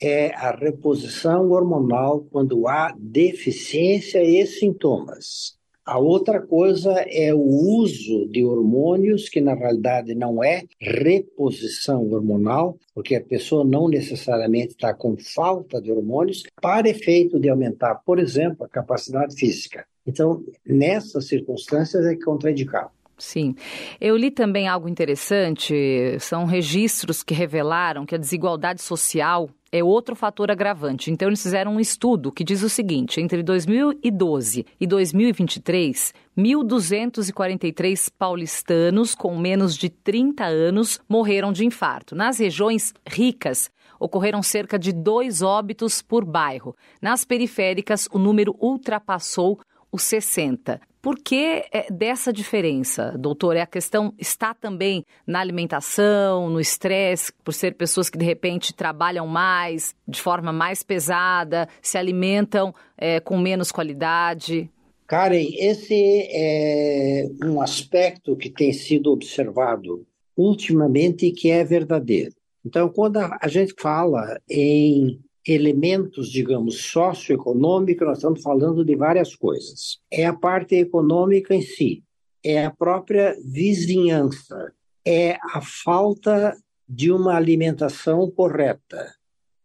é 0.00 0.34
a 0.34 0.50
reposição 0.50 1.50
hormonal 1.50 2.26
quando 2.30 2.66
há 2.66 2.94
deficiência 2.98 4.22
e 4.22 4.46
sintomas. 4.46 5.58
A 5.84 5.98
outra 5.98 6.40
coisa 6.40 6.92
é 7.08 7.34
o 7.34 7.40
uso 7.40 8.28
de 8.28 8.44
hormônios, 8.44 9.28
que 9.28 9.40
na 9.40 9.54
realidade 9.54 10.14
não 10.14 10.42
é 10.42 10.62
reposição 10.80 12.08
hormonal, 12.10 12.78
porque 12.94 13.16
a 13.16 13.20
pessoa 13.20 13.64
não 13.64 13.88
necessariamente 13.88 14.68
está 14.68 14.94
com 14.94 15.16
falta 15.16 15.82
de 15.82 15.90
hormônios, 15.90 16.44
para 16.62 16.88
efeito 16.88 17.40
de 17.40 17.48
aumentar, 17.48 17.96
por 18.06 18.18
exemplo, 18.18 18.64
a 18.64 18.68
capacidade 18.68 19.34
física. 19.34 19.84
Então, 20.06 20.44
nessas 20.64 21.26
circunstâncias 21.26 22.06
é 22.06 22.14
contraindicado. 22.14 22.99
Sim. 23.20 23.54
Eu 24.00 24.16
li 24.16 24.30
também 24.30 24.66
algo 24.66 24.88
interessante, 24.88 26.16
são 26.18 26.44
registros 26.46 27.22
que 27.22 27.34
revelaram 27.34 28.06
que 28.06 28.14
a 28.14 28.18
desigualdade 28.18 28.82
social 28.82 29.50
é 29.72 29.84
outro 29.84 30.16
fator 30.16 30.50
agravante. 30.50 31.10
Então, 31.10 31.28
eles 31.28 31.42
fizeram 31.42 31.74
um 31.74 31.80
estudo 31.80 32.32
que 32.32 32.42
diz 32.42 32.62
o 32.62 32.68
seguinte: 32.68 33.20
entre 33.20 33.42
2012 33.42 34.66
e 34.80 34.86
2023, 34.86 36.14
1.243 36.36 38.10
paulistanos 38.18 39.14
com 39.14 39.38
menos 39.38 39.76
de 39.76 39.88
30 39.88 40.44
anos 40.44 41.00
morreram 41.08 41.52
de 41.52 41.64
infarto. 41.64 42.16
Nas 42.16 42.38
regiões 42.38 42.92
ricas, 43.06 43.70
ocorreram 43.98 44.42
cerca 44.42 44.78
de 44.78 44.92
dois 44.92 45.42
óbitos 45.42 46.02
por 46.02 46.24
bairro. 46.24 46.74
Nas 47.00 47.24
periféricas, 47.24 48.08
o 48.10 48.18
número 48.18 48.56
ultrapassou 48.58 49.60
os 49.92 50.02
60. 50.02 50.80
Por 51.02 51.16
que 51.18 51.64
é, 51.72 51.90
dessa 51.90 52.30
diferença, 52.30 53.16
doutor? 53.18 53.56
É 53.56 53.62
a 53.62 53.66
questão 53.66 54.12
está 54.18 54.52
também 54.52 55.04
na 55.26 55.40
alimentação, 55.40 56.50
no 56.50 56.60
estresse, 56.60 57.32
por 57.42 57.54
ser 57.54 57.74
pessoas 57.74 58.10
que 58.10 58.18
de 58.18 58.24
repente 58.24 58.74
trabalham 58.74 59.26
mais, 59.26 59.94
de 60.06 60.20
forma 60.20 60.52
mais 60.52 60.82
pesada, 60.82 61.68
se 61.80 61.96
alimentam 61.96 62.74
é, 62.98 63.18
com 63.18 63.38
menos 63.38 63.72
qualidade? 63.72 64.70
Karen, 65.06 65.48
esse 65.58 66.28
é 66.30 67.26
um 67.44 67.60
aspecto 67.62 68.36
que 68.36 68.50
tem 68.50 68.72
sido 68.72 69.10
observado 69.10 70.06
ultimamente 70.36 71.26
e 71.26 71.32
que 71.32 71.50
é 71.50 71.64
verdadeiro. 71.64 72.34
Então, 72.64 72.90
quando 72.90 73.16
a 73.16 73.48
gente 73.48 73.74
fala 73.78 74.38
em 74.48 75.18
elementos, 75.46 76.30
digamos, 76.30 76.82
socioeconômicos, 76.82 78.06
nós 78.06 78.18
estamos 78.18 78.42
falando 78.42 78.84
de 78.84 78.94
várias 78.94 79.34
coisas. 79.34 79.98
É 80.10 80.26
a 80.26 80.34
parte 80.34 80.74
econômica 80.74 81.54
em 81.54 81.62
si, 81.62 82.02
é 82.44 82.64
a 82.64 82.70
própria 82.70 83.36
vizinhança, 83.44 84.72
é 85.04 85.38
a 85.52 85.60
falta 85.60 86.56
de 86.88 87.10
uma 87.10 87.34
alimentação 87.36 88.30
correta 88.30 89.14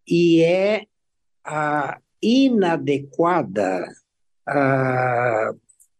e 0.07 0.41
é 0.41 0.85
a 1.43 1.99
inadequada 2.21 3.85
a 4.47 5.53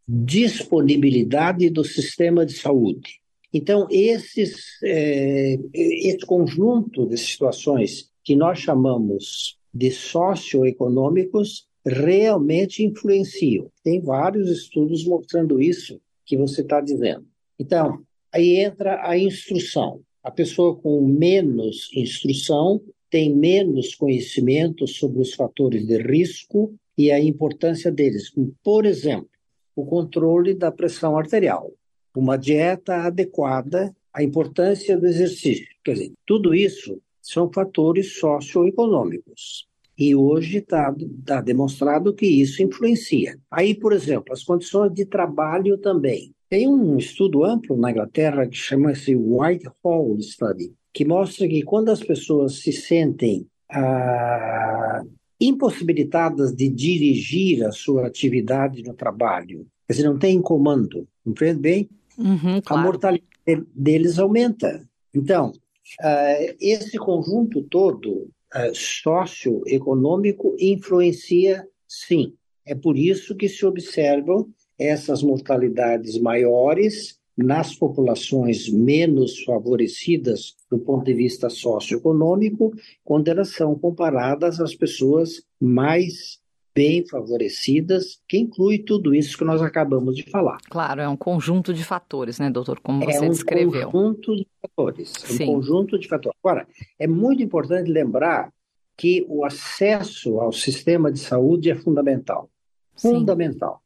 disponibilidade 0.08 1.70
do 1.70 1.84
sistema 1.84 2.46
de 2.46 2.54
saúde. 2.54 3.20
Então, 3.52 3.88
esses, 3.90 4.78
é, 4.84 5.58
esse 5.74 6.26
conjunto 6.26 7.08
de 7.08 7.18
situações 7.18 8.12
que 8.24 8.36
nós 8.36 8.60
chamamos 8.60 9.58
de 9.76 9.92
socioeconômicos 9.92 11.68
realmente 11.86 12.84
influenciam. 12.84 13.70
Tem 13.84 14.02
vários 14.02 14.50
estudos 14.50 15.06
mostrando 15.06 15.62
isso 15.62 16.00
que 16.26 16.38
você 16.38 16.62
está 16.62 16.80
dizendo. 16.80 17.26
Então, 17.60 18.02
aí 18.32 18.56
entra 18.56 19.08
a 19.08 19.18
instrução. 19.18 20.00
A 20.24 20.32
pessoa 20.32 20.76
com 20.76 21.06
menos 21.06 21.90
instrução 21.94 22.82
tem 23.10 23.36
menos 23.36 23.94
conhecimento 23.94 24.88
sobre 24.88 25.22
os 25.22 25.34
fatores 25.34 25.86
de 25.86 25.98
risco 26.02 26.74
e 26.98 27.12
a 27.12 27.20
importância 27.20 27.92
deles. 27.92 28.32
Por 28.64 28.86
exemplo, 28.86 29.30
o 29.76 29.86
controle 29.86 30.56
da 30.56 30.72
pressão 30.72 31.18
arterial, 31.18 31.72
uma 32.16 32.38
dieta 32.38 32.96
adequada, 32.96 33.96
a 34.12 34.24
importância 34.24 34.98
do 34.98 35.06
exercício. 35.06 35.68
Quer 35.84 35.94
dizer, 35.94 36.12
tudo 36.26 36.56
isso 36.56 37.00
são 37.26 37.52
fatores 37.52 38.20
socioeconômicos. 38.20 39.68
E 39.98 40.14
hoje 40.14 40.58
está 40.58 40.94
tá 41.26 41.42
demonstrado 41.42 42.14
que 42.14 42.26
isso 42.26 42.62
influencia. 42.62 43.40
Aí, 43.50 43.74
por 43.74 43.94
exemplo, 43.94 44.34
as 44.34 44.44
condições 44.44 44.94
de 44.94 45.06
trabalho 45.06 45.78
também. 45.78 46.34
Tem 46.50 46.68
um 46.68 46.98
estudo 46.98 47.44
amplo 47.44 47.76
na 47.76 47.92
Inglaterra 47.92 48.46
que 48.46 48.58
chama-se 48.58 49.16
Whitehall 49.16 50.22
Study, 50.22 50.74
que 50.94 51.06
mostra 51.06 51.48
que 51.48 51.64
quando 51.64 51.90
as 51.90 52.02
pessoas 52.02 52.60
se 52.60 52.72
sentem 52.72 53.48
ah, 53.72 55.02
impossibilitadas 55.40 56.54
de 56.54 56.70
dirigir 56.70 57.66
a 57.66 57.72
sua 57.72 58.06
atividade 58.06 58.84
no 58.84 58.94
trabalho, 58.94 59.66
quer 59.88 59.94
dizer, 59.94 60.08
não 60.08 60.20
tem 60.20 60.42
comando, 60.42 61.08
compreende 61.24 61.60
bem? 61.60 61.90
Uhum, 62.18 62.62
claro. 62.62 62.82
A 62.82 62.84
mortalidade 62.84 63.26
deles 63.74 64.20
aumenta. 64.20 64.88
Então, 65.14 65.54
Uh, 66.02 66.56
esse 66.60 66.98
conjunto 66.98 67.62
todo 67.64 68.30
uh, 68.56 68.74
socioeconômico 68.74 70.56
influencia, 70.60 71.68
sim. 71.88 72.34
É 72.66 72.74
por 72.74 72.98
isso 72.98 73.36
que 73.36 73.48
se 73.48 73.66
observam 73.66 74.50
essas 74.78 75.22
mortalidades 75.22 76.20
maiores 76.20 77.20
nas 77.38 77.76
populações 77.76 78.70
menos 78.70 79.44
favorecidas 79.44 80.56
do 80.72 80.80
ponto 80.80 81.06
de 81.06 81.14
vista 81.14 81.50
socioeconômico, 81.50 82.74
quando 83.04 83.28
elas 83.28 83.50
são 83.50 83.78
comparadas 83.78 84.60
às 84.60 84.74
pessoas 84.74 85.44
mais 85.60 86.40
bem 86.76 87.08
favorecidas, 87.08 88.22
que 88.28 88.38
inclui 88.38 88.80
tudo 88.80 89.16
isso 89.16 89.38
que 89.38 89.46
nós 89.46 89.62
acabamos 89.62 90.14
de 90.14 90.30
falar. 90.30 90.58
Claro, 90.70 91.00
é 91.00 91.08
um 91.08 91.16
conjunto 91.16 91.74
de 91.74 91.86
fatores, 91.86 92.38
né, 92.38 92.50
doutor? 92.50 92.82
Como 92.82 93.06
você 93.06 93.18
é 93.18 93.22
um 93.22 93.30
descreveu. 93.30 93.90
conjunto 93.90 94.36
de 94.36 94.48
fatores. 94.62 95.14
Sim. 95.24 95.44
Um 95.44 95.54
conjunto 95.54 95.98
de 95.98 96.08
fatores. 96.10 96.38
Agora, 96.44 96.68
é 97.00 97.08
muito 97.08 97.42
importante 97.42 97.90
lembrar 97.90 98.52
que 98.98 99.26
o 99.30 99.46
acesso 99.46 100.42
ao 100.42 100.52
sistema 100.52 101.10
de 101.10 101.20
saúde 101.20 101.72
é 101.72 101.76
fundamental. 101.76 102.50
Sim. 102.94 103.14
Fundamental. 103.14 103.82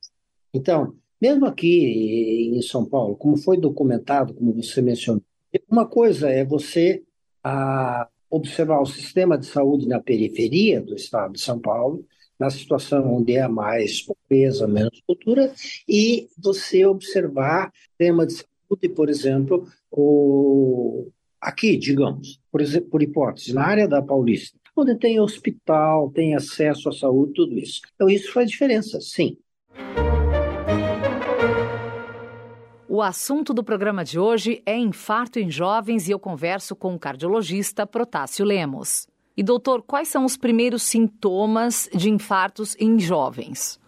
Então, 0.51 0.95
mesmo 1.21 1.45
aqui 1.45 2.51
em 2.55 2.61
São 2.63 2.85
Paulo, 2.85 3.15
como 3.15 3.37
foi 3.37 3.57
documentado, 3.57 4.33
como 4.33 4.51
você 4.53 4.81
mencionou, 4.81 5.21
uma 5.69 5.85
coisa 5.85 6.29
é 6.29 6.43
você 6.43 7.03
a, 7.43 8.01
ah, 8.01 8.07
observar 8.29 8.81
o 8.81 8.85
sistema 8.85 9.37
de 9.37 9.45
saúde 9.45 9.87
na 9.87 9.99
periferia 9.99 10.81
do 10.81 10.95
estado 10.95 11.33
de 11.33 11.41
São 11.41 11.59
Paulo, 11.59 12.05
na 12.39 12.49
situação 12.49 13.17
onde 13.17 13.35
é 13.35 13.47
mais 13.47 14.01
pobreza, 14.01 14.65
menos 14.65 15.01
cultura, 15.05 15.53
e 15.87 16.29
você 16.37 16.85
observar 16.85 17.71
tema 17.97 18.25
de 18.25 18.33
saúde, 18.33 18.89
por 18.95 19.09
exemplo, 19.09 19.67
o... 19.91 21.09
aqui, 21.41 21.75
digamos, 21.75 22.39
por, 22.49 22.61
exemplo, 22.61 22.89
por 22.89 23.03
hipótese, 23.03 23.53
na 23.53 23.65
área 23.65 23.87
da 23.87 24.01
Paulista, 24.01 24.57
onde 24.75 24.95
tem 24.95 25.19
hospital, 25.19 26.09
tem 26.11 26.35
acesso 26.35 26.87
à 26.87 26.93
saúde, 26.93 27.33
tudo 27.33 27.59
isso. 27.59 27.81
Então, 27.93 28.09
isso 28.09 28.31
faz 28.31 28.49
diferença, 28.49 29.01
sim. 29.01 29.37
O 32.87 33.01
assunto 33.01 33.53
do 33.53 33.63
programa 33.63 34.03
de 34.03 34.17
hoje 34.17 34.63
é 34.65 34.75
infarto 34.77 35.39
em 35.39 35.51
jovens 35.51 36.07
e 36.07 36.11
eu 36.11 36.19
converso 36.19 36.75
com 36.75 36.95
o 36.95 36.99
cardiologista 36.99 37.85
Protásio 37.85 38.45
Lemos. 38.45 39.08
E, 39.39 39.43
doutor, 39.43 39.81
quais 39.83 40.09
são 40.09 40.25
os 40.25 40.35
primeiros 40.35 40.83
sintomas 40.83 41.89
de 41.95 42.09
infartos 42.09 42.75
em 42.77 42.99
jovens? 42.99 43.79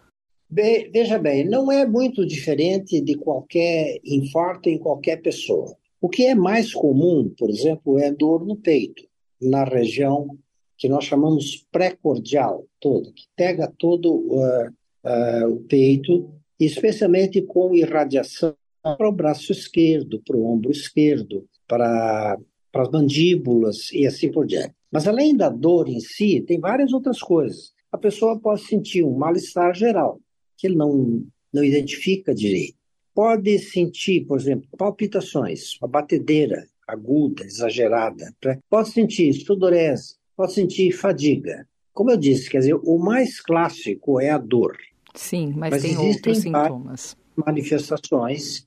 Bem, 0.48 0.90
veja 0.90 1.18
bem, 1.18 1.46
não 1.46 1.70
é 1.70 1.86
muito 1.86 2.24
diferente 2.24 2.98
de 3.02 3.16
qualquer 3.16 4.00
infarto 4.02 4.70
em 4.70 4.78
qualquer 4.78 5.20
pessoa. 5.20 5.76
O 6.00 6.08
que 6.08 6.24
é 6.24 6.34
mais 6.34 6.72
comum, 6.72 7.30
por 7.36 7.50
exemplo, 7.50 7.98
é 7.98 8.10
dor 8.10 8.46
no 8.46 8.56
peito, 8.56 9.02
na 9.38 9.62
região 9.62 10.38
que 10.78 10.88
nós 10.88 11.04
chamamos 11.04 11.66
pré-cordial, 11.70 12.64
toda, 12.80 13.12
que 13.12 13.24
pega 13.36 13.70
todo 13.76 14.10
uh, 14.10 14.68
uh, 15.04 15.52
o 15.52 15.60
peito 15.64 16.32
especialmente 16.58 17.42
com 17.42 17.74
irradiação 17.74 18.56
para 18.82 19.06
o 19.06 19.12
braço 19.12 19.52
esquerdo, 19.52 20.18
para 20.26 20.34
o 20.34 20.46
ombro 20.46 20.70
esquerdo, 20.70 21.46
para, 21.68 22.38
para 22.72 22.84
as 22.84 22.90
mandíbulas 22.90 23.92
e 23.92 24.06
assim 24.06 24.32
por 24.32 24.46
diante. 24.46 24.74
Mas 24.92 25.08
além 25.08 25.34
da 25.34 25.48
dor 25.48 25.88
em 25.88 26.00
si, 26.00 26.44
tem 26.46 26.60
várias 26.60 26.92
outras 26.92 27.18
coisas. 27.20 27.72
A 27.90 27.96
pessoa 27.96 28.38
pode 28.38 28.62
sentir 28.62 29.02
um 29.02 29.16
mal-estar 29.16 29.74
geral, 29.74 30.20
que 30.58 30.66
ele 30.66 30.76
não, 30.76 31.24
não 31.50 31.64
identifica 31.64 32.34
direito. 32.34 32.76
Pode 33.14 33.58
sentir, 33.58 34.26
por 34.26 34.38
exemplo, 34.38 34.68
palpitações, 34.76 35.78
uma 35.80 35.88
batedeira 35.88 36.66
aguda, 36.86 37.44
exagerada. 37.44 38.34
Né? 38.44 38.58
Pode 38.68 38.90
sentir 38.90 39.32
sudorese, 39.32 40.16
pode 40.36 40.52
sentir 40.52 40.92
fadiga. 40.92 41.66
Como 41.94 42.10
eu 42.10 42.16
disse, 42.16 42.50
quer 42.50 42.58
dizer, 42.58 42.74
o 42.74 42.98
mais 42.98 43.40
clássico 43.40 44.20
é 44.20 44.30
a 44.30 44.38
dor. 44.38 44.76
Sim, 45.14 45.52
mas, 45.56 45.70
mas 45.70 45.82
tem 45.82 45.96
outros 45.96 46.38
sintomas. 46.38 47.16
Manifestações 47.34 48.66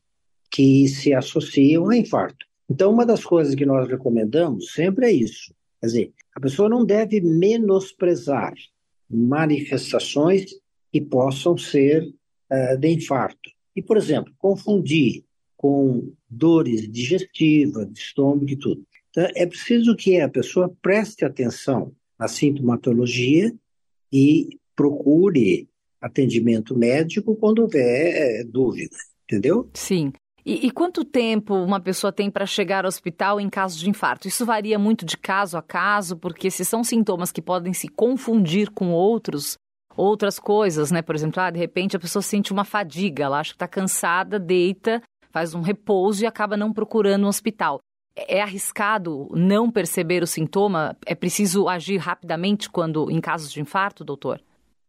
que 0.51 0.88
se 0.88 1.13
associam 1.13 1.89
a 1.89 1.98
infarto. 1.98 2.46
Então, 2.70 2.91
uma 2.91 3.05
das 3.05 3.24
coisas 3.24 3.53
que 3.53 3.65
nós 3.65 3.88
recomendamos 3.88 4.72
sempre 4.74 5.08
é 5.08 5.12
isso. 5.12 5.53
Quer 5.79 5.88
dizer, 5.88 6.13
a 6.34 6.39
pessoa 6.39 6.70
não 6.70 6.86
deve 6.86 7.22
menosprezar 7.22 8.53
manifestações 9.10 10.46
que 10.91 11.01
possam 11.01 11.58
ser 11.58 12.03
uh, 12.03 12.77
de 12.77 12.89
infarto. 12.89 13.51
E, 13.75 13.82
por 13.82 13.98
exemplo, 13.98 14.34
confundir 14.38 15.24
com 15.58 16.13
dores 16.29 16.89
digestivas, 16.91 17.91
de 17.91 18.00
estômago 18.00 18.50
e 18.50 18.55
tudo. 18.55 18.86
Então, 19.10 19.27
é 19.36 19.46
preciso 19.46 19.96
que 19.96 20.20
a 20.20 20.29
pessoa 20.29 20.74
preste 20.82 21.24
atenção 21.24 21.94
na 22.20 22.27
sintomatologia 22.27 23.53
e 24.12 24.60
procure 24.75 25.70
atendimento 26.01 26.77
médico 26.77 27.36
quando 27.36 27.60
houver 27.60 28.41
é, 28.41 28.44
dúvida, 28.44 28.96
entendeu? 29.24 29.70
Sim. 29.74 30.12
E, 30.45 30.67
e, 30.67 30.71
quanto 30.71 31.03
tempo 31.03 31.55
uma 31.55 31.79
pessoa 31.79 32.13
tem 32.13 32.29
para 32.29 32.45
chegar 32.45 32.85
ao 32.85 32.89
hospital 32.89 33.41
em 33.41 33.49
caso 33.49 33.79
de 33.79 33.89
infarto? 33.89 34.27
Isso 34.27 34.45
varia 34.45 34.77
muito 34.77 35.03
de 35.03 35.17
caso 35.17 35.57
a 35.57 35.61
caso, 35.61 36.15
porque 36.15 36.51
se 36.51 36.63
são 36.63 36.83
sintomas 36.83 37.31
que 37.31 37.41
podem 37.41 37.73
se 37.73 37.87
confundir 37.87 38.69
com 38.69 38.91
outros, 38.91 39.57
outras 39.97 40.37
coisas, 40.37 40.91
né? 40.91 41.01
Por 41.01 41.15
exemplo, 41.15 41.41
ah, 41.41 41.49
de 41.49 41.57
repente 41.57 41.95
a 41.95 41.99
pessoa 41.99 42.21
sente 42.21 42.53
uma 42.53 42.63
fadiga, 42.63 43.23
ela 43.23 43.39
acha 43.39 43.51
que 43.51 43.55
está 43.55 43.67
cansada, 43.67 44.37
deita, 44.37 45.01
faz 45.31 45.55
um 45.55 45.61
repouso 45.61 46.23
e 46.23 46.27
acaba 46.27 46.55
não 46.55 46.71
procurando 46.71 47.25
um 47.25 47.29
hospital. 47.29 47.79
É, 48.15 48.37
é 48.37 48.41
arriscado 48.43 49.27
não 49.31 49.71
perceber 49.71 50.21
o 50.21 50.27
sintoma? 50.27 50.95
É 51.07 51.15
preciso 51.15 51.67
agir 51.67 51.97
rapidamente 51.97 52.69
quando 52.69 53.09
em 53.09 53.19
casos 53.19 53.51
de 53.51 53.59
infarto, 53.59 54.05
doutor? 54.05 54.39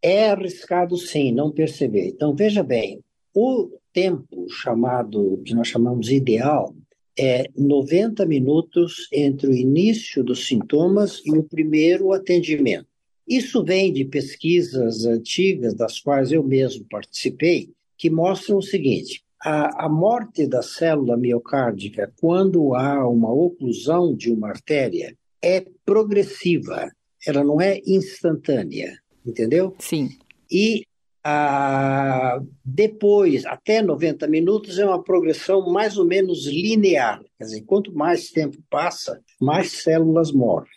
É 0.03 0.31
arriscado 0.33 0.99
sim, 0.99 1.33
não 1.33 1.51
perceber. 1.51 2.09
Então, 2.09 2.35
veja 2.35 2.63
bem, 2.63 3.03
o 3.35 3.71
tempo 3.97 4.47
chamado, 4.51 5.41
que 5.43 5.55
nós 5.55 5.69
chamamos 5.69 6.11
ideal, 6.11 6.77
é 7.19 7.49
90 7.57 8.27
minutos 8.27 9.09
entre 9.11 9.49
o 9.49 9.55
início 9.55 10.23
dos 10.23 10.47
sintomas 10.47 11.23
e 11.25 11.31
o 11.31 11.43
primeiro 11.43 12.13
atendimento. 12.13 12.87
Isso 13.27 13.65
vem 13.65 13.91
de 13.91 14.05
pesquisas 14.05 15.07
antigas, 15.07 15.73
das 15.73 15.99
quais 15.99 16.31
eu 16.31 16.43
mesmo 16.43 16.85
participei, 16.91 17.71
que 17.97 18.11
mostram 18.11 18.59
o 18.59 18.63
seguinte: 18.63 19.25
a, 19.43 19.87
a 19.87 19.89
morte 19.89 20.47
da 20.47 20.61
célula 20.61 21.17
miocárdica, 21.17 22.13
quando 22.21 22.75
há 22.75 23.09
uma 23.09 23.33
oclusão 23.33 24.15
de 24.15 24.31
uma 24.31 24.49
artéria, 24.51 25.17
é 25.41 25.65
progressiva, 25.87 26.93
ela 27.27 27.43
não 27.43 27.63
é 27.63 27.81
instantânea, 27.87 28.99
entendeu? 29.25 29.75
Sim. 29.79 30.11
E 30.51 30.85
ah, 31.29 32.41
depois, 32.65 33.45
até 33.47 33.83
90 33.83 34.29
minutos, 34.29 34.79
é 34.79 34.87
uma 34.87 35.03
progressão 35.03 35.69
mais 35.73 35.99
ou 35.99 36.05
menos 36.05 36.47
linear. 36.47 37.21
Quer 37.37 37.45
dizer, 37.45 37.63
quanto 37.63 37.93
mais 37.93 38.31
tempo 38.31 38.59
passa, 38.71 39.21
mais 39.41 39.83
células 39.83 40.31
morrem. 40.31 40.71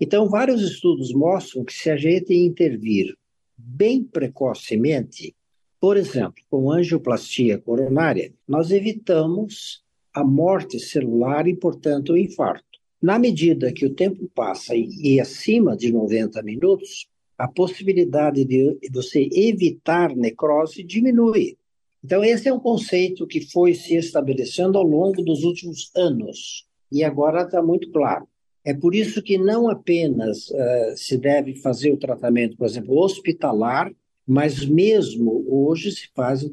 Então, 0.00 0.28
vários 0.28 0.62
estudos 0.62 1.12
mostram 1.12 1.64
que 1.64 1.72
se 1.72 1.90
a 1.90 1.96
gente 1.96 2.32
intervir 2.32 3.16
bem 3.58 4.04
precocemente, 4.04 5.34
por 5.80 5.96
exemplo, 5.96 6.40
com 6.48 6.70
angioplastia 6.70 7.58
coronária, 7.58 8.32
nós 8.46 8.70
evitamos 8.70 9.82
a 10.14 10.22
morte 10.22 10.78
celular 10.78 11.48
e, 11.48 11.56
portanto, 11.56 12.12
o 12.12 12.16
infarto. 12.16 12.64
Na 13.02 13.18
medida 13.18 13.72
que 13.72 13.84
o 13.84 13.92
tempo 13.92 14.30
passa 14.32 14.76
e, 14.76 14.88
e 15.02 15.20
acima 15.20 15.76
de 15.76 15.92
90 15.92 16.40
minutos, 16.44 17.08
a 17.38 17.46
possibilidade 17.46 18.44
de 18.44 18.78
você 18.90 19.28
evitar 19.32 20.14
necrose 20.14 20.82
diminui. 20.82 21.56
Então, 22.02 22.24
esse 22.24 22.48
é 22.48 22.52
um 22.52 22.60
conceito 22.60 23.26
que 23.26 23.40
foi 23.40 23.74
se 23.74 23.96
estabelecendo 23.96 24.78
ao 24.78 24.84
longo 24.84 25.22
dos 25.22 25.42
últimos 25.42 25.90
anos 25.94 26.66
e 26.90 27.02
agora 27.02 27.42
está 27.42 27.62
muito 27.62 27.90
claro. 27.90 28.26
É 28.64 28.74
por 28.74 28.94
isso 28.94 29.22
que 29.22 29.38
não 29.38 29.68
apenas 29.68 30.48
uh, 30.50 30.96
se 30.96 31.16
deve 31.16 31.56
fazer 31.56 31.92
o 31.92 31.96
tratamento, 31.96 32.56
por 32.56 32.66
exemplo, 32.66 32.98
hospitalar, 32.98 33.92
mas 34.26 34.64
mesmo 34.64 35.44
hoje 35.48 35.92
se 35.92 36.08
faz 36.14 36.42
o, 36.42 36.52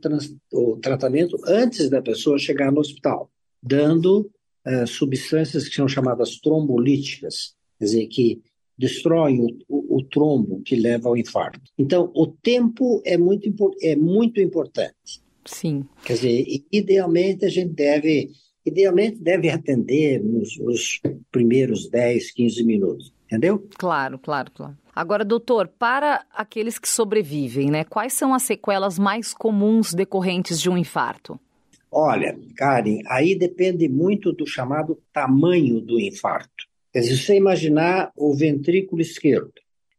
o 0.52 0.78
tratamento 0.78 1.40
antes 1.48 1.90
da 1.90 2.02
pessoa 2.02 2.38
chegar 2.38 2.72
no 2.72 2.80
hospital, 2.80 3.32
dando 3.62 4.30
uh, 4.68 4.86
substâncias 4.86 5.68
que 5.68 5.76
são 5.76 5.88
chamadas 5.88 6.40
trombolíticas, 6.40 7.56
quer 7.80 7.86
dizer, 7.86 8.08
que 8.08 8.42
destroem 8.78 9.42
o, 9.42 9.48
o, 9.68 9.98
o, 9.98 10.04
trombo 10.04 10.62
que 10.64 10.76
leva 10.76 11.10
ao 11.10 11.18
infarto. 11.18 11.62
Então, 11.78 12.12
o 12.16 12.28
tempo 12.28 13.02
é 13.06 13.18
muito, 13.18 13.72
é 13.82 13.96
muito 13.96 14.42
importante. 14.42 15.22
Sim. 15.46 15.86
Quer 16.04 16.14
dizer, 16.14 16.46
idealmente 16.72 17.46
a 17.46 17.50
gente 17.50 17.74
deve, 17.74 18.32
idealmente 18.66 19.22
deve 19.22 19.50
atender 19.50 20.24
nos, 20.24 20.58
nos 20.58 21.02
primeiros 21.32 21.90
10, 21.90 22.32
15 22.32 22.64
minutos, 22.64 23.14
entendeu? 23.26 23.68
Claro, 23.78 24.18
claro, 24.18 24.52
claro. 24.52 24.78
Agora, 24.96 25.26
doutor, 25.26 25.68
para 25.68 26.24
aqueles 26.32 26.78
que 26.78 26.88
sobrevivem, 26.88 27.72
né, 27.72 27.84
quais 27.84 28.14
são 28.14 28.34
as 28.34 28.44
sequelas 28.44 29.00
mais 29.00 29.34
comuns 29.34 29.94
decorrentes 29.94 30.62
de 30.62 30.70
um 30.70 30.78
infarto? 30.78 31.40
Olha, 31.92 32.38
Karen, 32.56 33.02
aí 33.08 33.36
depende 33.36 33.88
muito 33.88 34.32
do 34.32 34.48
chamado 34.48 35.00
tamanho 35.12 35.80
do 35.80 36.00
infarto. 36.00 36.66
Quer 36.94 37.00
dizer, 37.00 37.16
se 37.16 37.26
você 37.26 37.36
imaginar 37.36 38.12
o 38.16 38.36
ventrículo 38.36 39.02
esquerdo, 39.02 39.52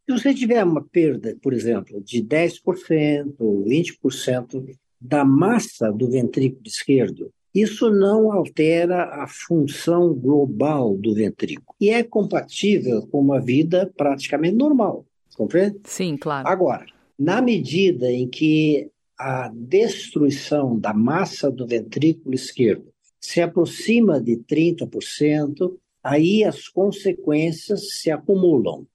se 0.07 0.13
você 0.13 0.33
tiver 0.33 0.63
uma 0.63 0.81
perda, 0.81 1.37
por 1.43 1.53
exemplo, 1.53 2.01
de 2.01 2.23
10%, 2.23 3.35
20% 3.37 4.77
da 5.01 5.25
massa 5.25 5.91
do 5.91 6.09
ventrículo 6.09 6.63
esquerdo, 6.65 7.33
isso 7.53 7.91
não 7.91 8.31
altera 8.31 9.23
a 9.23 9.27
função 9.27 10.15
global 10.15 10.97
do 10.97 11.15
ventrículo 11.15 11.75
e 11.81 11.91
é 11.91 12.03
compatível 12.03 13.07
com 13.09 13.21
uma 13.21 13.41
vida 13.41 13.93
praticamente 13.97 14.57
normal, 14.57 15.05
compreende? 15.37 15.81
Sim, 15.85 16.17
claro. 16.17 16.47
Agora, 16.47 16.87
na 17.19 17.43
medida 17.43 18.11
em 18.11 18.29
que 18.29 18.89
a 19.19 19.51
destruição 19.55 20.79
da 20.79 20.93
massa 20.93 21.51
do 21.51 21.67
ventrículo 21.67 22.35
esquerdo 22.35 22.87
se 23.21 23.41
aproxima 23.41 24.21
de 24.21 24.37
30%, 24.37 25.75
aí 26.05 26.45
as 26.45 26.69
consequências 26.69 27.95
se 27.95 28.11
acumulam, 28.11 28.87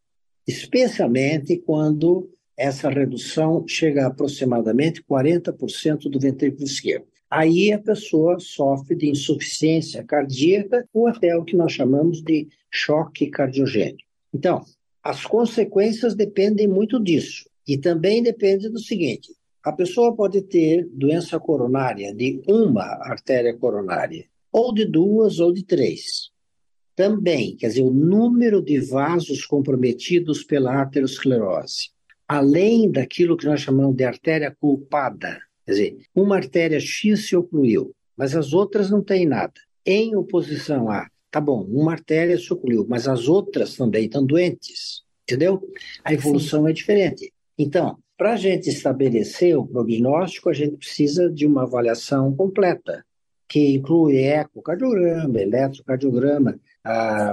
especialmente 0.48 1.58
quando 1.58 2.30
essa 2.56 2.88
redução 2.88 3.67
chega 3.67 4.04
a 4.04 4.08
aproximadamente 4.08 5.04
40% 5.04 6.02
do 6.04 6.19
ventrículo 6.19 6.63
esquerdo. 6.63 7.08
Aí 7.28 7.72
a 7.74 7.80
pessoa 7.80 8.39
sofre 8.39 8.95
de 8.95 9.10
insuficiência 9.10 10.04
cardíaca 10.04 10.88
ou 10.93 11.08
até 11.08 11.36
o 11.36 11.43
que 11.43 11.56
nós 11.56 11.72
chamamos 11.72 12.22
de 12.22 12.48
choque 12.69 13.28
cardiogênico. 13.28 14.08
Então, 14.32 14.63
as 15.04 15.26
consequências 15.26 16.13
dependem 16.13 16.67
muito 16.67 17.02
disso. 17.02 17.50
E 17.67 17.78
também 17.78 18.22
depende 18.22 18.67
do 18.67 18.80
seguinte: 18.80 19.30
a 19.63 19.72
pessoa 19.72 20.15
pode 20.15 20.41
ter 20.41 20.88
doença 20.91 21.39
coronária 21.39 22.13
de 22.13 22.41
uma 22.48 22.84
artéria 22.84 23.56
coronária, 23.56 24.26
ou 24.52 24.74
de 24.74 24.86
duas 24.86 25.39
ou 25.39 25.54
de 25.54 25.63
três 25.63 26.32
também, 27.00 27.56
quer 27.56 27.70
dizer, 27.70 27.82
o 27.82 27.94
número 27.94 28.62
de 28.62 28.78
vasos 28.78 29.46
comprometidos 29.46 30.44
pela 30.44 30.74
arteriosclerose, 30.74 31.92
além 32.28 32.92
daquilo 32.92 33.38
que 33.38 33.46
nós 33.46 33.62
chamamos 33.62 33.96
de 33.96 34.04
artéria 34.04 34.54
culpada, 34.60 35.40
quer 35.66 35.72
dizer, 35.72 35.98
uma 36.14 36.36
artéria 36.36 36.78
X 36.78 37.30
se 37.30 37.38
ocluiu, 37.38 37.96
mas 38.18 38.36
as 38.36 38.52
outras 38.52 38.90
não 38.90 39.02
têm 39.02 39.26
nada. 39.26 39.54
Em 39.86 40.14
oposição 40.14 40.92
a, 40.92 41.08
tá 41.32 41.40
bom, 41.40 41.64
uma 41.72 41.94
artéria 41.94 42.38
se 42.38 42.52
ocluiu, 42.52 42.86
mas 42.90 43.08
as 43.08 43.30
outras 43.30 43.78
também 43.78 44.04
estão 44.04 44.26
doentes, 44.26 45.02
entendeu? 45.24 45.62
A 46.04 46.14
evolução 46.14 46.66
Sim. 46.66 46.70
é 46.70 46.74
diferente. 46.74 47.34
Então, 47.58 47.98
para 48.18 48.34
a 48.34 48.36
gente 48.36 48.68
estabelecer 48.68 49.58
o 49.58 49.66
prognóstico, 49.66 50.50
a 50.50 50.54
gente 50.54 50.76
precisa 50.76 51.30
de 51.30 51.46
uma 51.46 51.64
avaliação 51.64 52.36
completa, 52.36 53.06
que 53.48 53.76
inclui 53.76 54.18
ecocardiograma, 54.18 55.40
eletrocardiograma, 55.40 56.60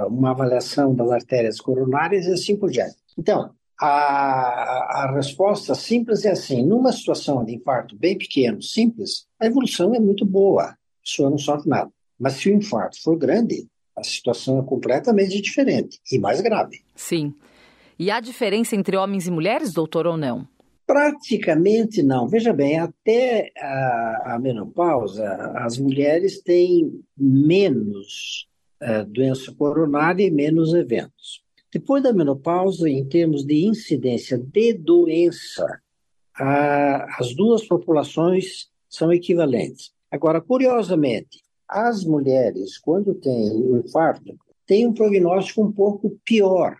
uma 0.09 0.31
avaliação 0.31 0.93
das 0.93 1.09
artérias 1.11 1.59
coronárias 1.59 2.25
e 2.25 2.33
assim 2.33 2.55
por 2.55 2.69
diante. 2.69 2.95
Então, 3.17 3.51
a, 3.79 5.03
a 5.03 5.11
resposta 5.15 5.75
simples 5.75 6.25
é 6.25 6.31
assim: 6.31 6.65
numa 6.65 6.91
situação 6.91 7.45
de 7.45 7.55
infarto 7.55 7.95
bem 7.95 8.17
pequeno, 8.17 8.61
simples, 8.61 9.27
a 9.39 9.45
evolução 9.45 9.93
é 9.93 9.99
muito 9.99 10.25
boa, 10.25 10.63
a 10.63 10.75
pessoa 11.03 11.29
não 11.29 11.37
sofre 11.37 11.69
nada. 11.69 11.91
Mas 12.19 12.33
se 12.33 12.49
o 12.49 12.53
infarto 12.53 13.01
for 13.01 13.15
grande, 13.15 13.67
a 13.95 14.03
situação 14.03 14.59
é 14.59 14.63
completamente 14.63 15.39
diferente 15.41 15.99
e 16.11 16.17
mais 16.17 16.41
grave. 16.41 16.81
Sim. 16.95 17.33
E 17.99 18.11
há 18.11 18.19
diferença 18.19 18.75
entre 18.75 18.95
homens 18.95 19.27
e 19.27 19.31
mulheres, 19.31 19.73
doutor, 19.73 20.05
ou 20.05 20.17
não? 20.17 20.47
Praticamente 20.85 22.01
não. 22.01 22.27
Veja 22.27 22.53
bem, 22.53 22.79
até 22.79 23.51
a, 23.57 24.35
a 24.35 24.39
menopausa, 24.39 25.27
as 25.55 25.77
mulheres 25.77 26.41
têm 26.41 27.03
menos 27.17 28.46
uh, 28.81 29.05
doença 29.05 29.53
coronária 29.53 30.23
e 30.23 30.31
menos 30.31 30.73
eventos. 30.73 31.43
Depois 31.71 32.01
da 32.01 32.13
menopausa, 32.13 32.89
em 32.89 33.05
termos 33.05 33.45
de 33.45 33.65
incidência 33.65 34.37
de 34.37 34.73
doença, 34.73 35.81
a, 36.33 37.19
as 37.19 37.35
duas 37.35 37.65
populações 37.65 38.69
são 38.89 39.11
equivalentes. 39.11 39.91
Agora, 40.09 40.39
curiosamente, 40.39 41.41
as 41.67 42.05
mulheres, 42.05 42.77
quando 42.77 43.13
têm 43.13 43.51
o 43.51 43.77
infarto, 43.77 44.37
têm 44.65 44.87
um 44.87 44.93
prognóstico 44.93 45.61
um 45.61 45.71
pouco 45.71 46.17
pior. 46.23 46.77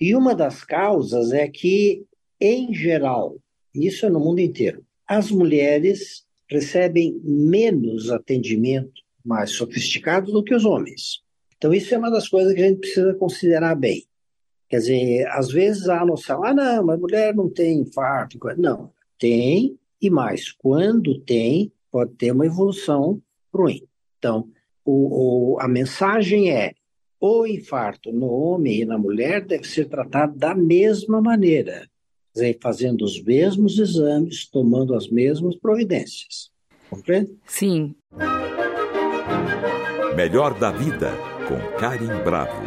E 0.00 0.14
uma 0.14 0.34
das 0.34 0.64
causas 0.64 1.32
é 1.32 1.48
que, 1.48 2.04
em 2.40 2.72
geral, 2.72 3.36
isso 3.74 4.06
é 4.06 4.10
no 4.10 4.20
mundo 4.20 4.40
inteiro, 4.40 4.84
as 5.06 5.30
mulheres 5.30 6.24
recebem 6.48 7.20
menos 7.22 8.10
atendimento 8.10 9.02
mais 9.24 9.52
sofisticado 9.52 10.32
do 10.32 10.42
que 10.42 10.54
os 10.54 10.64
homens. 10.64 11.22
Então, 11.60 11.74
isso 11.74 11.94
é 11.94 11.98
uma 11.98 12.10
das 12.10 12.26
coisas 12.26 12.54
que 12.54 12.62
a 12.62 12.68
gente 12.68 12.80
precisa 12.80 13.12
considerar 13.12 13.74
bem. 13.74 14.06
Quer 14.66 14.78
dizer, 14.78 15.26
às 15.28 15.52
vezes 15.52 15.90
há 15.90 16.00
a 16.00 16.06
noção, 16.06 16.42
ah, 16.42 16.54
não, 16.54 16.86
mas 16.86 16.98
mulher 16.98 17.34
não 17.34 17.50
tem 17.50 17.80
infarto. 17.80 18.38
Não, 18.56 18.90
tem, 19.18 19.78
e 20.00 20.08
mais, 20.08 20.50
quando 20.52 21.20
tem, 21.20 21.70
pode 21.90 22.14
ter 22.14 22.32
uma 22.32 22.46
evolução 22.46 23.20
ruim. 23.52 23.82
Então, 24.18 24.48
o, 24.82 25.56
o, 25.56 25.60
a 25.60 25.68
mensagem 25.68 26.50
é: 26.50 26.72
o 27.20 27.46
infarto 27.46 28.10
no 28.10 28.30
homem 28.32 28.80
e 28.80 28.84
na 28.86 28.96
mulher 28.96 29.44
deve 29.44 29.64
ser 29.64 29.84
tratado 29.84 30.38
da 30.38 30.54
mesma 30.54 31.20
maneira, 31.20 31.86
dizer, 32.32 32.58
fazendo 32.62 33.04
os 33.04 33.22
mesmos 33.22 33.78
exames, 33.78 34.48
tomando 34.48 34.94
as 34.94 35.10
mesmas 35.10 35.56
providências. 35.56 36.50
Compreende? 36.88 37.36
Sim. 37.46 37.94
Melhor 40.16 40.58
da 40.58 40.70
vida, 40.70 41.12
com 41.50 41.78
Karim 41.80 42.06
Bravo. 42.22 42.62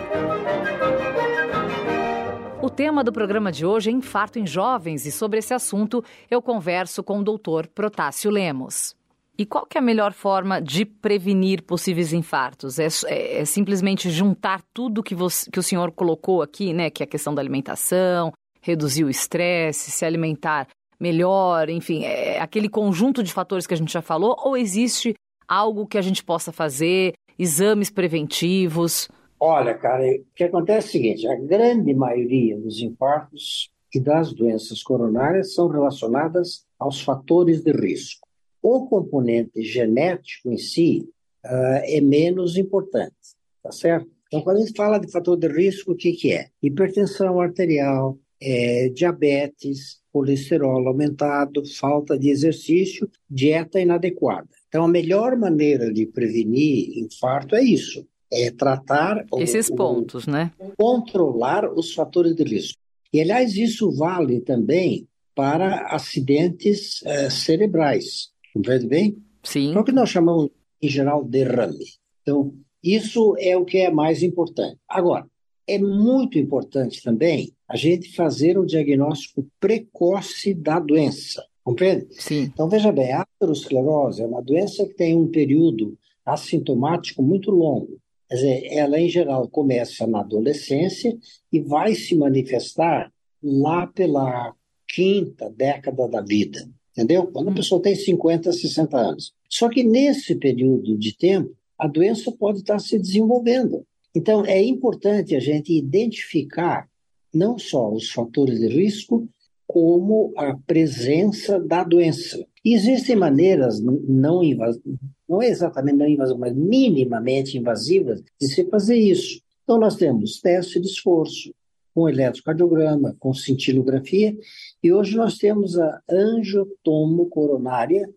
O 2.61 2.69
tema 2.69 3.01
do 3.01 3.13
programa 3.13 3.49
de 3.49 3.65
hoje 3.65 3.89
é 3.89 3.93
infarto 3.93 4.37
em 4.37 4.45
jovens 4.45 5.05
e 5.05 5.11
sobre 5.11 5.39
esse 5.39 5.53
assunto 5.53 6.03
eu 6.29 6.41
converso 6.41 7.01
com 7.01 7.19
o 7.19 7.23
doutor 7.23 7.65
Protásio 7.67 8.29
Lemos. 8.29 8.93
E 9.37 9.45
qual 9.45 9.65
que 9.65 9.77
é 9.77 9.81
a 9.81 9.83
melhor 9.83 10.11
forma 10.11 10.61
de 10.61 10.83
prevenir 10.83 11.63
possíveis 11.63 12.11
infartos? 12.11 12.77
É, 12.77 12.87
é, 13.05 13.39
é 13.39 13.45
simplesmente 13.45 14.09
juntar 14.09 14.61
tudo 14.73 15.01
que, 15.01 15.15
você, 15.15 15.49
que 15.49 15.59
o 15.59 15.63
senhor 15.63 15.91
colocou 15.93 16.41
aqui, 16.41 16.73
né? 16.73 16.89
Que 16.89 17.03
é 17.03 17.05
a 17.05 17.09
questão 17.09 17.33
da 17.33 17.41
alimentação, 17.41 18.33
reduzir 18.61 19.05
o 19.05 19.09
estresse, 19.09 19.91
se 19.91 20.05
alimentar 20.05 20.67
melhor, 20.99 21.69
enfim, 21.69 22.03
é 22.03 22.39
aquele 22.39 22.69
conjunto 22.69 23.23
de 23.23 23.33
fatores 23.33 23.65
que 23.65 23.73
a 23.73 23.77
gente 23.77 23.91
já 23.91 24.01
falou, 24.01 24.37
ou 24.39 24.55
existe 24.55 25.15
algo 25.47 25.87
que 25.87 25.97
a 25.97 26.01
gente 26.01 26.23
possa 26.23 26.51
fazer, 26.51 27.13
exames 27.37 27.89
preventivos? 27.89 29.09
Olha, 29.39 29.73
cara, 29.73 30.05
o 30.05 30.25
que 30.35 30.43
acontece 30.43 30.87
é 30.87 30.89
o 30.89 30.91
seguinte: 30.91 31.27
a 31.27 31.35
grande 31.35 31.93
maioria 31.93 32.57
dos 32.57 32.79
infartos 32.81 33.69
e 33.93 33.99
das 33.99 34.33
doenças 34.33 34.81
coronárias 34.81 35.53
são 35.53 35.67
relacionadas 35.67 36.65
aos 36.79 37.01
fatores 37.01 37.61
de 37.61 37.71
risco. 37.71 38.27
O 38.61 38.87
componente 38.87 39.61
genético 39.61 40.51
em 40.51 40.57
si 40.57 41.09
uh, 41.45 41.81
é 41.83 42.01
menos 42.01 42.57
importante, 42.57 43.13
tá 43.61 43.71
certo? 43.71 44.09
Então, 44.27 44.41
quando 44.41 44.57
a 44.57 44.59
gente 44.61 44.75
fala 44.75 44.97
de 44.97 45.11
fator 45.11 45.37
de 45.37 45.47
risco, 45.47 45.91
o 45.91 45.95
que, 45.95 46.13
que 46.13 46.33
é? 46.33 46.47
Hipertensão 46.61 47.39
arterial, 47.39 48.17
é, 48.41 48.89
diabetes, 48.89 50.01
colesterol 50.11 50.87
aumentado, 50.87 51.63
falta 51.77 52.17
de 52.17 52.29
exercício, 52.29 53.09
dieta 53.29 53.79
inadequada. 53.79 54.49
Então, 54.73 54.85
a 54.85 54.87
melhor 54.87 55.37
maneira 55.37 55.93
de 55.93 56.07
prevenir 56.07 56.97
infarto 56.97 57.55
é 57.55 57.63
isso: 57.63 58.03
é 58.31 58.49
tratar 58.49 59.23
esses 59.37 59.69
o, 59.69 59.75
pontos, 59.75 60.25
o, 60.25 60.31
né? 60.31 60.51
Controlar 60.75 61.71
os 61.71 61.93
fatores 61.93 62.35
de 62.35 62.43
risco. 62.43 62.79
E 63.13 63.21
aliás, 63.21 63.55
isso 63.55 63.91
vale 63.91 64.41
também 64.41 65.07
para 65.35 65.93
acidentes 65.93 67.03
uh, 67.03 67.29
cerebrais. 67.29 68.31
Compreende 68.51 68.87
bem? 68.87 69.17
Sim. 69.43 69.75
É 69.75 69.79
o 69.79 69.83
que 69.83 69.91
nós 69.91 70.09
chamamos 70.09 70.49
em 70.81 70.89
geral 70.89 71.23
de 71.23 71.29
derrame. 71.29 71.85
Então, 72.23 72.55
isso 72.83 73.35
é 73.37 73.55
o 73.55 73.63
que 73.63 73.77
é 73.77 73.91
mais 73.91 74.23
importante. 74.23 74.79
Agora, 74.89 75.27
é 75.67 75.77
muito 75.77 76.39
importante 76.39 77.03
também 77.03 77.53
a 77.69 77.75
gente 77.75 78.15
fazer 78.15 78.57
o 78.57 78.65
diagnóstico 78.65 79.47
precoce 79.59 80.55
da 80.55 80.79
doença. 80.79 81.45
Compreende? 81.63 82.07
Sim. 82.11 82.43
Então, 82.53 82.67
veja 82.67 82.91
bem, 82.91 83.11
a 83.13 83.21
aterosclerose 83.21 84.21
é 84.21 84.25
uma 84.25 84.41
doença 84.41 84.85
que 84.85 84.93
tem 84.93 85.15
um 85.15 85.27
período 85.27 85.97
assintomático 86.25 87.23
muito 87.23 87.51
longo. 87.51 87.99
Quer 88.27 88.35
dizer, 88.35 88.65
ela 88.71 88.99
em 88.99 89.09
geral 89.09 89.47
começa 89.47 90.05
na 90.05 90.19
adolescência 90.19 91.17
e 91.51 91.61
vai 91.61 91.95
se 91.95 92.15
manifestar 92.15 93.11
lá 93.41 93.87
pela 93.87 94.53
quinta 94.87 95.49
década 95.49 96.07
da 96.07 96.21
vida, 96.21 96.69
entendeu? 96.91 97.27
Quando 97.27 97.49
a 97.49 97.51
hum. 97.51 97.55
pessoa 97.55 97.81
tem 97.81 97.95
50, 97.95 98.51
60 98.51 98.97
anos. 98.97 99.33
Só 99.49 99.69
que 99.69 99.83
nesse 99.83 100.35
período 100.35 100.97
de 100.97 101.15
tempo, 101.15 101.55
a 101.77 101.87
doença 101.87 102.31
pode 102.31 102.59
estar 102.59 102.79
se 102.79 102.97
desenvolvendo. 102.99 103.85
Então, 104.15 104.45
é 104.45 104.61
importante 104.63 105.35
a 105.35 105.39
gente 105.39 105.73
identificar 105.73 106.87
não 107.33 107.57
só 107.57 107.91
os 107.91 108.09
fatores 108.11 108.59
de 108.59 108.67
risco, 108.67 109.27
como 109.73 110.31
a 110.37 110.55
presença 110.67 111.59
da 111.59 111.83
doença. 111.83 112.37
E 112.63 112.75
existem 112.75 113.15
maneiras 113.15 113.81
não 113.81 114.43
invasivas, 114.43 114.79
não 115.27 115.41
é 115.41 115.47
exatamente 115.47 115.97
não 115.97 116.07
invasivas, 116.07 116.39
mas 116.39 116.53
minimamente 116.55 117.57
invasivas 117.57 118.21
de 118.39 118.47
se 118.47 118.65
fazer 118.65 118.97
isso. 118.97 119.41
Então, 119.63 119.79
nós 119.79 119.95
temos 119.95 120.39
teste 120.39 120.79
de 120.79 120.85
esforço, 120.85 121.51
com 121.91 122.07
eletrocardiograma, 122.07 123.15
com 123.19 123.33
cintilografia, 123.33 124.37
e 124.83 124.93
hoje 124.93 125.17
nós 125.17 125.39
temos 125.39 125.79
a 125.79 126.01
angiotomo 126.07 127.25
coronária, 127.25 128.07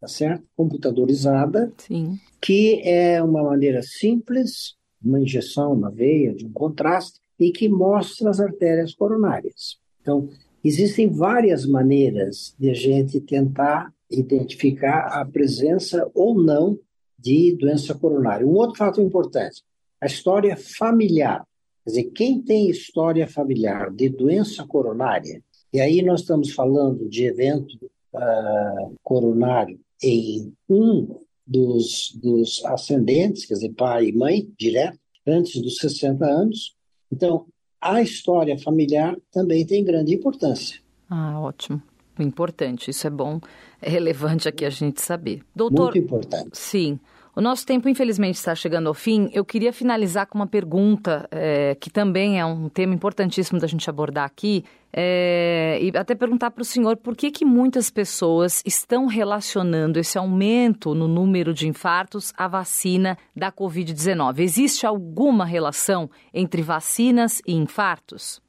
tá 0.00 0.08
certo? 0.08 0.44
Computadorizada, 0.56 1.70
Sim. 1.76 2.18
que 2.40 2.80
é 2.84 3.22
uma 3.22 3.42
maneira 3.42 3.82
simples, 3.82 4.76
uma 5.04 5.20
injeção 5.20 5.74
na 5.74 5.90
veia 5.90 6.34
de 6.34 6.46
um 6.46 6.52
contraste, 6.52 7.20
e 7.38 7.52
que 7.52 7.68
mostra 7.68 8.30
as 8.30 8.40
artérias 8.40 8.94
coronárias. 8.94 9.76
Então, 10.00 10.28
existem 10.68 11.10
várias 11.10 11.66
maneiras 11.66 12.54
de 12.58 12.70
a 12.70 12.74
gente 12.74 13.20
tentar 13.20 13.92
identificar 14.10 15.20
a 15.20 15.24
presença 15.24 16.10
ou 16.14 16.40
não 16.40 16.78
de 17.18 17.56
doença 17.56 17.94
coronária. 17.94 18.46
Um 18.46 18.54
outro 18.54 18.76
fato 18.76 19.00
importante, 19.00 19.62
a 20.00 20.06
história 20.06 20.56
familiar. 20.56 21.46
Quer 21.84 21.90
dizer, 21.90 22.04
quem 22.10 22.40
tem 22.42 22.68
história 22.68 23.26
familiar 23.26 23.90
de 23.90 24.08
doença 24.08 24.66
coronária, 24.66 25.42
e 25.72 25.80
aí 25.80 26.02
nós 26.02 26.20
estamos 26.20 26.52
falando 26.52 27.08
de 27.08 27.24
evento 27.24 27.74
uh, 28.12 28.94
coronário 29.02 29.80
em 30.02 30.52
um 30.68 31.20
dos, 31.46 32.12
dos 32.20 32.64
ascendentes, 32.64 33.46
quer 33.46 33.54
dizer, 33.54 33.70
pai 33.70 34.06
e 34.06 34.12
mãe, 34.12 34.48
direto, 34.58 34.98
antes 35.26 35.60
dos 35.60 35.76
60 35.76 36.24
anos. 36.24 36.74
Então, 37.10 37.46
a 37.82 38.00
história 38.00 38.56
familiar 38.56 39.16
também 39.32 39.66
tem 39.66 39.84
grande 39.84 40.14
importância. 40.14 40.80
Ah, 41.10 41.40
ótimo. 41.40 41.82
Importante, 42.18 42.90
isso 42.90 43.06
é 43.06 43.10
bom, 43.10 43.40
é 43.80 43.90
relevante 43.90 44.48
aqui 44.48 44.64
a 44.64 44.70
gente 44.70 45.00
saber. 45.00 45.42
Doutor, 45.54 45.84
Muito 45.84 45.98
importante. 45.98 46.50
Sim. 46.52 47.00
O 47.34 47.40
nosso 47.40 47.64
tempo, 47.64 47.88
infelizmente, 47.88 48.34
está 48.34 48.54
chegando 48.54 48.88
ao 48.88 48.94
fim. 48.94 49.30
Eu 49.32 49.42
queria 49.42 49.72
finalizar 49.72 50.26
com 50.26 50.36
uma 50.38 50.46
pergunta, 50.46 51.26
é, 51.30 51.74
que 51.74 51.88
também 51.88 52.38
é 52.38 52.44
um 52.44 52.68
tema 52.68 52.94
importantíssimo 52.94 53.58
da 53.58 53.66
gente 53.66 53.88
abordar 53.88 54.26
aqui, 54.26 54.62
é, 54.92 55.78
e 55.80 55.96
até 55.96 56.14
perguntar 56.14 56.50
para 56.50 56.60
o 56.60 56.64
senhor 56.64 56.98
por 56.98 57.16
que, 57.16 57.30
que 57.30 57.46
muitas 57.46 57.88
pessoas 57.88 58.62
estão 58.66 59.06
relacionando 59.06 59.98
esse 59.98 60.18
aumento 60.18 60.94
no 60.94 61.08
número 61.08 61.54
de 61.54 61.66
infartos 61.66 62.34
à 62.36 62.46
vacina 62.46 63.16
da 63.34 63.50
Covid-19. 63.50 64.40
Existe 64.40 64.84
alguma 64.84 65.46
relação 65.46 66.10
entre 66.34 66.60
vacinas 66.60 67.40
e 67.46 67.54
infartos? 67.54 68.42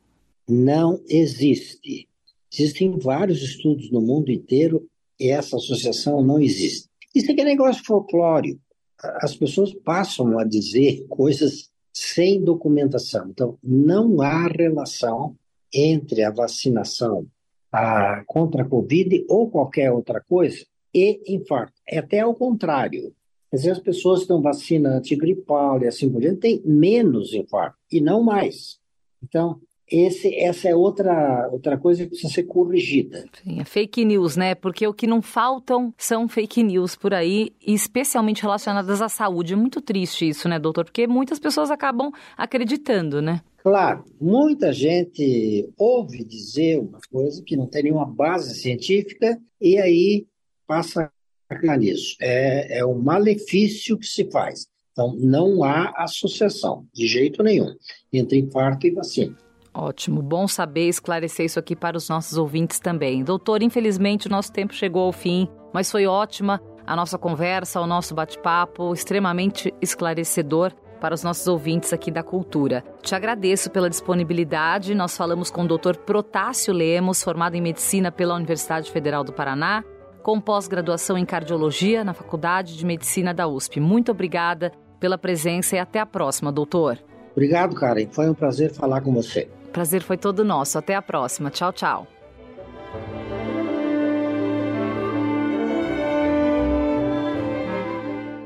Não 0.46 1.00
existe. 1.08 2.10
Existem 2.54 3.00
vários 3.00 3.42
estudos 3.42 3.90
no 3.90 4.02
mundo 4.02 4.30
inteiro 4.30 4.86
e 5.18 5.30
essa 5.30 5.56
associação 5.56 6.22
não 6.22 6.38
existe. 6.42 6.90
Isso 7.16 7.32
aqui 7.32 7.40
é 7.40 7.46
negócio 7.46 7.82
folclórico 7.86 8.60
as 9.04 9.36
pessoas 9.36 9.74
passam 9.74 10.40
a 10.40 10.44
dizer 10.44 11.06
coisas 11.10 11.70
sem 11.92 12.44
documentação. 12.44 13.28
Então, 13.30 13.58
não 13.64 14.22
há 14.22 14.48
relação 14.48 15.36
entre 15.74 16.24
a 16.24 16.32
vacinação 16.32 17.28
a, 17.72 18.24
contra 18.26 18.64
a 18.64 18.68
Covid 18.68 19.26
ou 19.28 19.50
qualquer 19.50 19.92
outra 19.92 20.22
coisa 20.22 20.66
e 20.94 21.22
infarto. 21.28 21.74
É 21.88 21.98
até 21.98 22.20
ao 22.20 22.36
contrário. 22.36 23.14
Às 23.52 23.64
vezes 23.64 23.78
as 23.78 23.84
pessoas 23.84 24.20
que 24.20 24.24
estão 24.24 24.42
vacina 24.42 24.98
antigripal 24.98 25.82
e 25.82 25.88
assim 25.88 26.10
por 26.10 26.22
diante 26.22 26.40
têm 26.40 26.62
menos 26.66 27.34
infarto 27.34 27.78
e 27.92 28.00
não 28.00 28.24
mais. 28.24 28.80
Então, 29.22 29.60
esse, 29.94 30.34
essa 30.36 30.70
é 30.70 30.76
outra, 30.76 31.48
outra 31.52 31.78
coisa 31.78 32.04
que 32.04 32.10
precisa 32.10 32.34
ser 32.34 32.44
corrigida. 32.44 33.26
Sim, 33.44 33.62
é 33.62 33.64
fake 33.64 34.04
news, 34.04 34.36
né? 34.36 34.56
Porque 34.56 34.88
o 34.88 34.94
que 34.94 35.06
não 35.06 35.22
faltam 35.22 35.94
são 35.96 36.28
fake 36.28 36.64
news 36.64 36.96
por 36.96 37.14
aí, 37.14 37.52
especialmente 37.66 38.42
relacionadas 38.42 39.04
à 39.04 39.08
saúde. 39.08 39.54
É 39.54 39.56
muito 39.56 39.80
triste 39.82 40.28
isso, 40.28 40.50
né, 40.50 40.58
doutor? 40.58 40.86
Porque 40.86 41.06
muitas 41.06 41.38
pessoas 41.38 41.70
acabam 41.70 42.12
acreditando, 42.36 43.22
né? 43.22 43.42
Claro, 43.62 44.04
muita 44.20 44.74
gente 44.74 45.70
ouve 45.78 46.24
dizer 46.24 46.80
uma 46.80 47.00
coisa 47.12 47.44
que 47.46 47.56
não 47.56 47.68
tem 47.68 47.84
nenhuma 47.84 48.06
base 48.06 48.56
científica 48.56 49.40
e 49.62 49.78
aí 49.78 50.26
passa 50.66 51.04
a 51.04 51.54
acreditar 51.54 51.78
nisso. 51.78 52.18
É, 52.20 52.80
é 52.80 52.86
um 52.86 53.00
malefício 53.00 53.96
que 53.98 54.08
se 54.08 54.26
faz. 54.32 54.68
Então, 54.92 55.16
não 55.18 55.64
há 55.64 55.94
associação, 55.98 56.88
de 56.92 57.08
jeito 57.08 57.44
nenhum, 57.44 57.76
entre 58.12 58.40
infarto 58.40 58.88
e 58.88 58.92
vacina. 58.92 59.36
Ótimo, 59.74 60.22
bom 60.22 60.48
saber 60.48 60.88
esclarecer 60.88 61.48
isso 61.48 61.58
aqui 61.58 61.76
para 61.76 61.98
os 61.98 62.08
nossos 62.08 62.38
ouvintes 62.38 62.80
também. 62.80 63.24
Doutor, 63.24 63.64
infelizmente 63.64 64.28
o 64.28 64.30
nosso 64.30 64.52
tempo 64.52 64.74
chegou 64.74 65.04
ao 65.04 65.12
fim, 65.12 65.48
mas 65.74 65.92
foi 65.92 66.06
ótima 66.06 66.62
a 66.86 66.96
nossa 66.96 67.18
conversa, 67.18 67.82
o 67.82 67.88
nosso 67.88 68.14
bate-papo, 68.14 68.94
extremamente 68.94 69.74
esclarecedor 69.82 70.74
para 71.00 71.16
os 71.16 71.24
nossos 71.24 71.48
ouvintes 71.48 71.92
aqui 71.92 72.12
da 72.12 72.22
Cultura. 72.24 72.84
Te 73.02 73.16
agradeço 73.16 73.70
pela 73.72 73.90
disponibilidade. 73.90 74.94
Nós 74.94 75.18
falamos 75.18 75.50
com 75.50 75.64
o 75.64 75.68
Dr. 75.68 75.98
Protássio 76.06 76.74
Lemos, 76.74 77.24
formado 77.24 77.56
em 77.56 77.62
medicina 77.62 78.12
pela 78.12 78.36
Universidade 78.36 78.92
Federal 78.92 79.24
do 79.24 79.34
Paraná, 79.34 79.84
com 80.22 80.40
pós-graduação 80.40 81.18
em 81.18 81.26
cardiologia 81.26 82.04
na 82.04 82.14
Faculdade 82.14 82.78
de 82.78 82.86
Medicina 82.86 83.34
da 83.34 83.48
USP. 83.48 83.80
Muito 83.80 84.12
obrigada 84.12 84.72
pela 85.00 85.18
presença 85.18 85.76
e 85.76 85.80
até 85.80 86.00
a 86.00 86.06
próxima, 86.06 86.52
doutor. 86.52 86.98
Obrigado, 87.34 87.76
Karen. 87.76 88.08
Foi 88.12 88.30
um 88.30 88.34
prazer 88.34 88.72
falar 88.72 89.02
com 89.02 89.12
você. 89.14 89.50
Prazer 89.74 90.02
foi 90.04 90.18
todo 90.18 90.46
nosso. 90.46 90.78
Até 90.78 90.96
a 90.96 91.02
próxima. 91.02 91.50
Tchau, 91.50 91.74
tchau. 91.74 92.08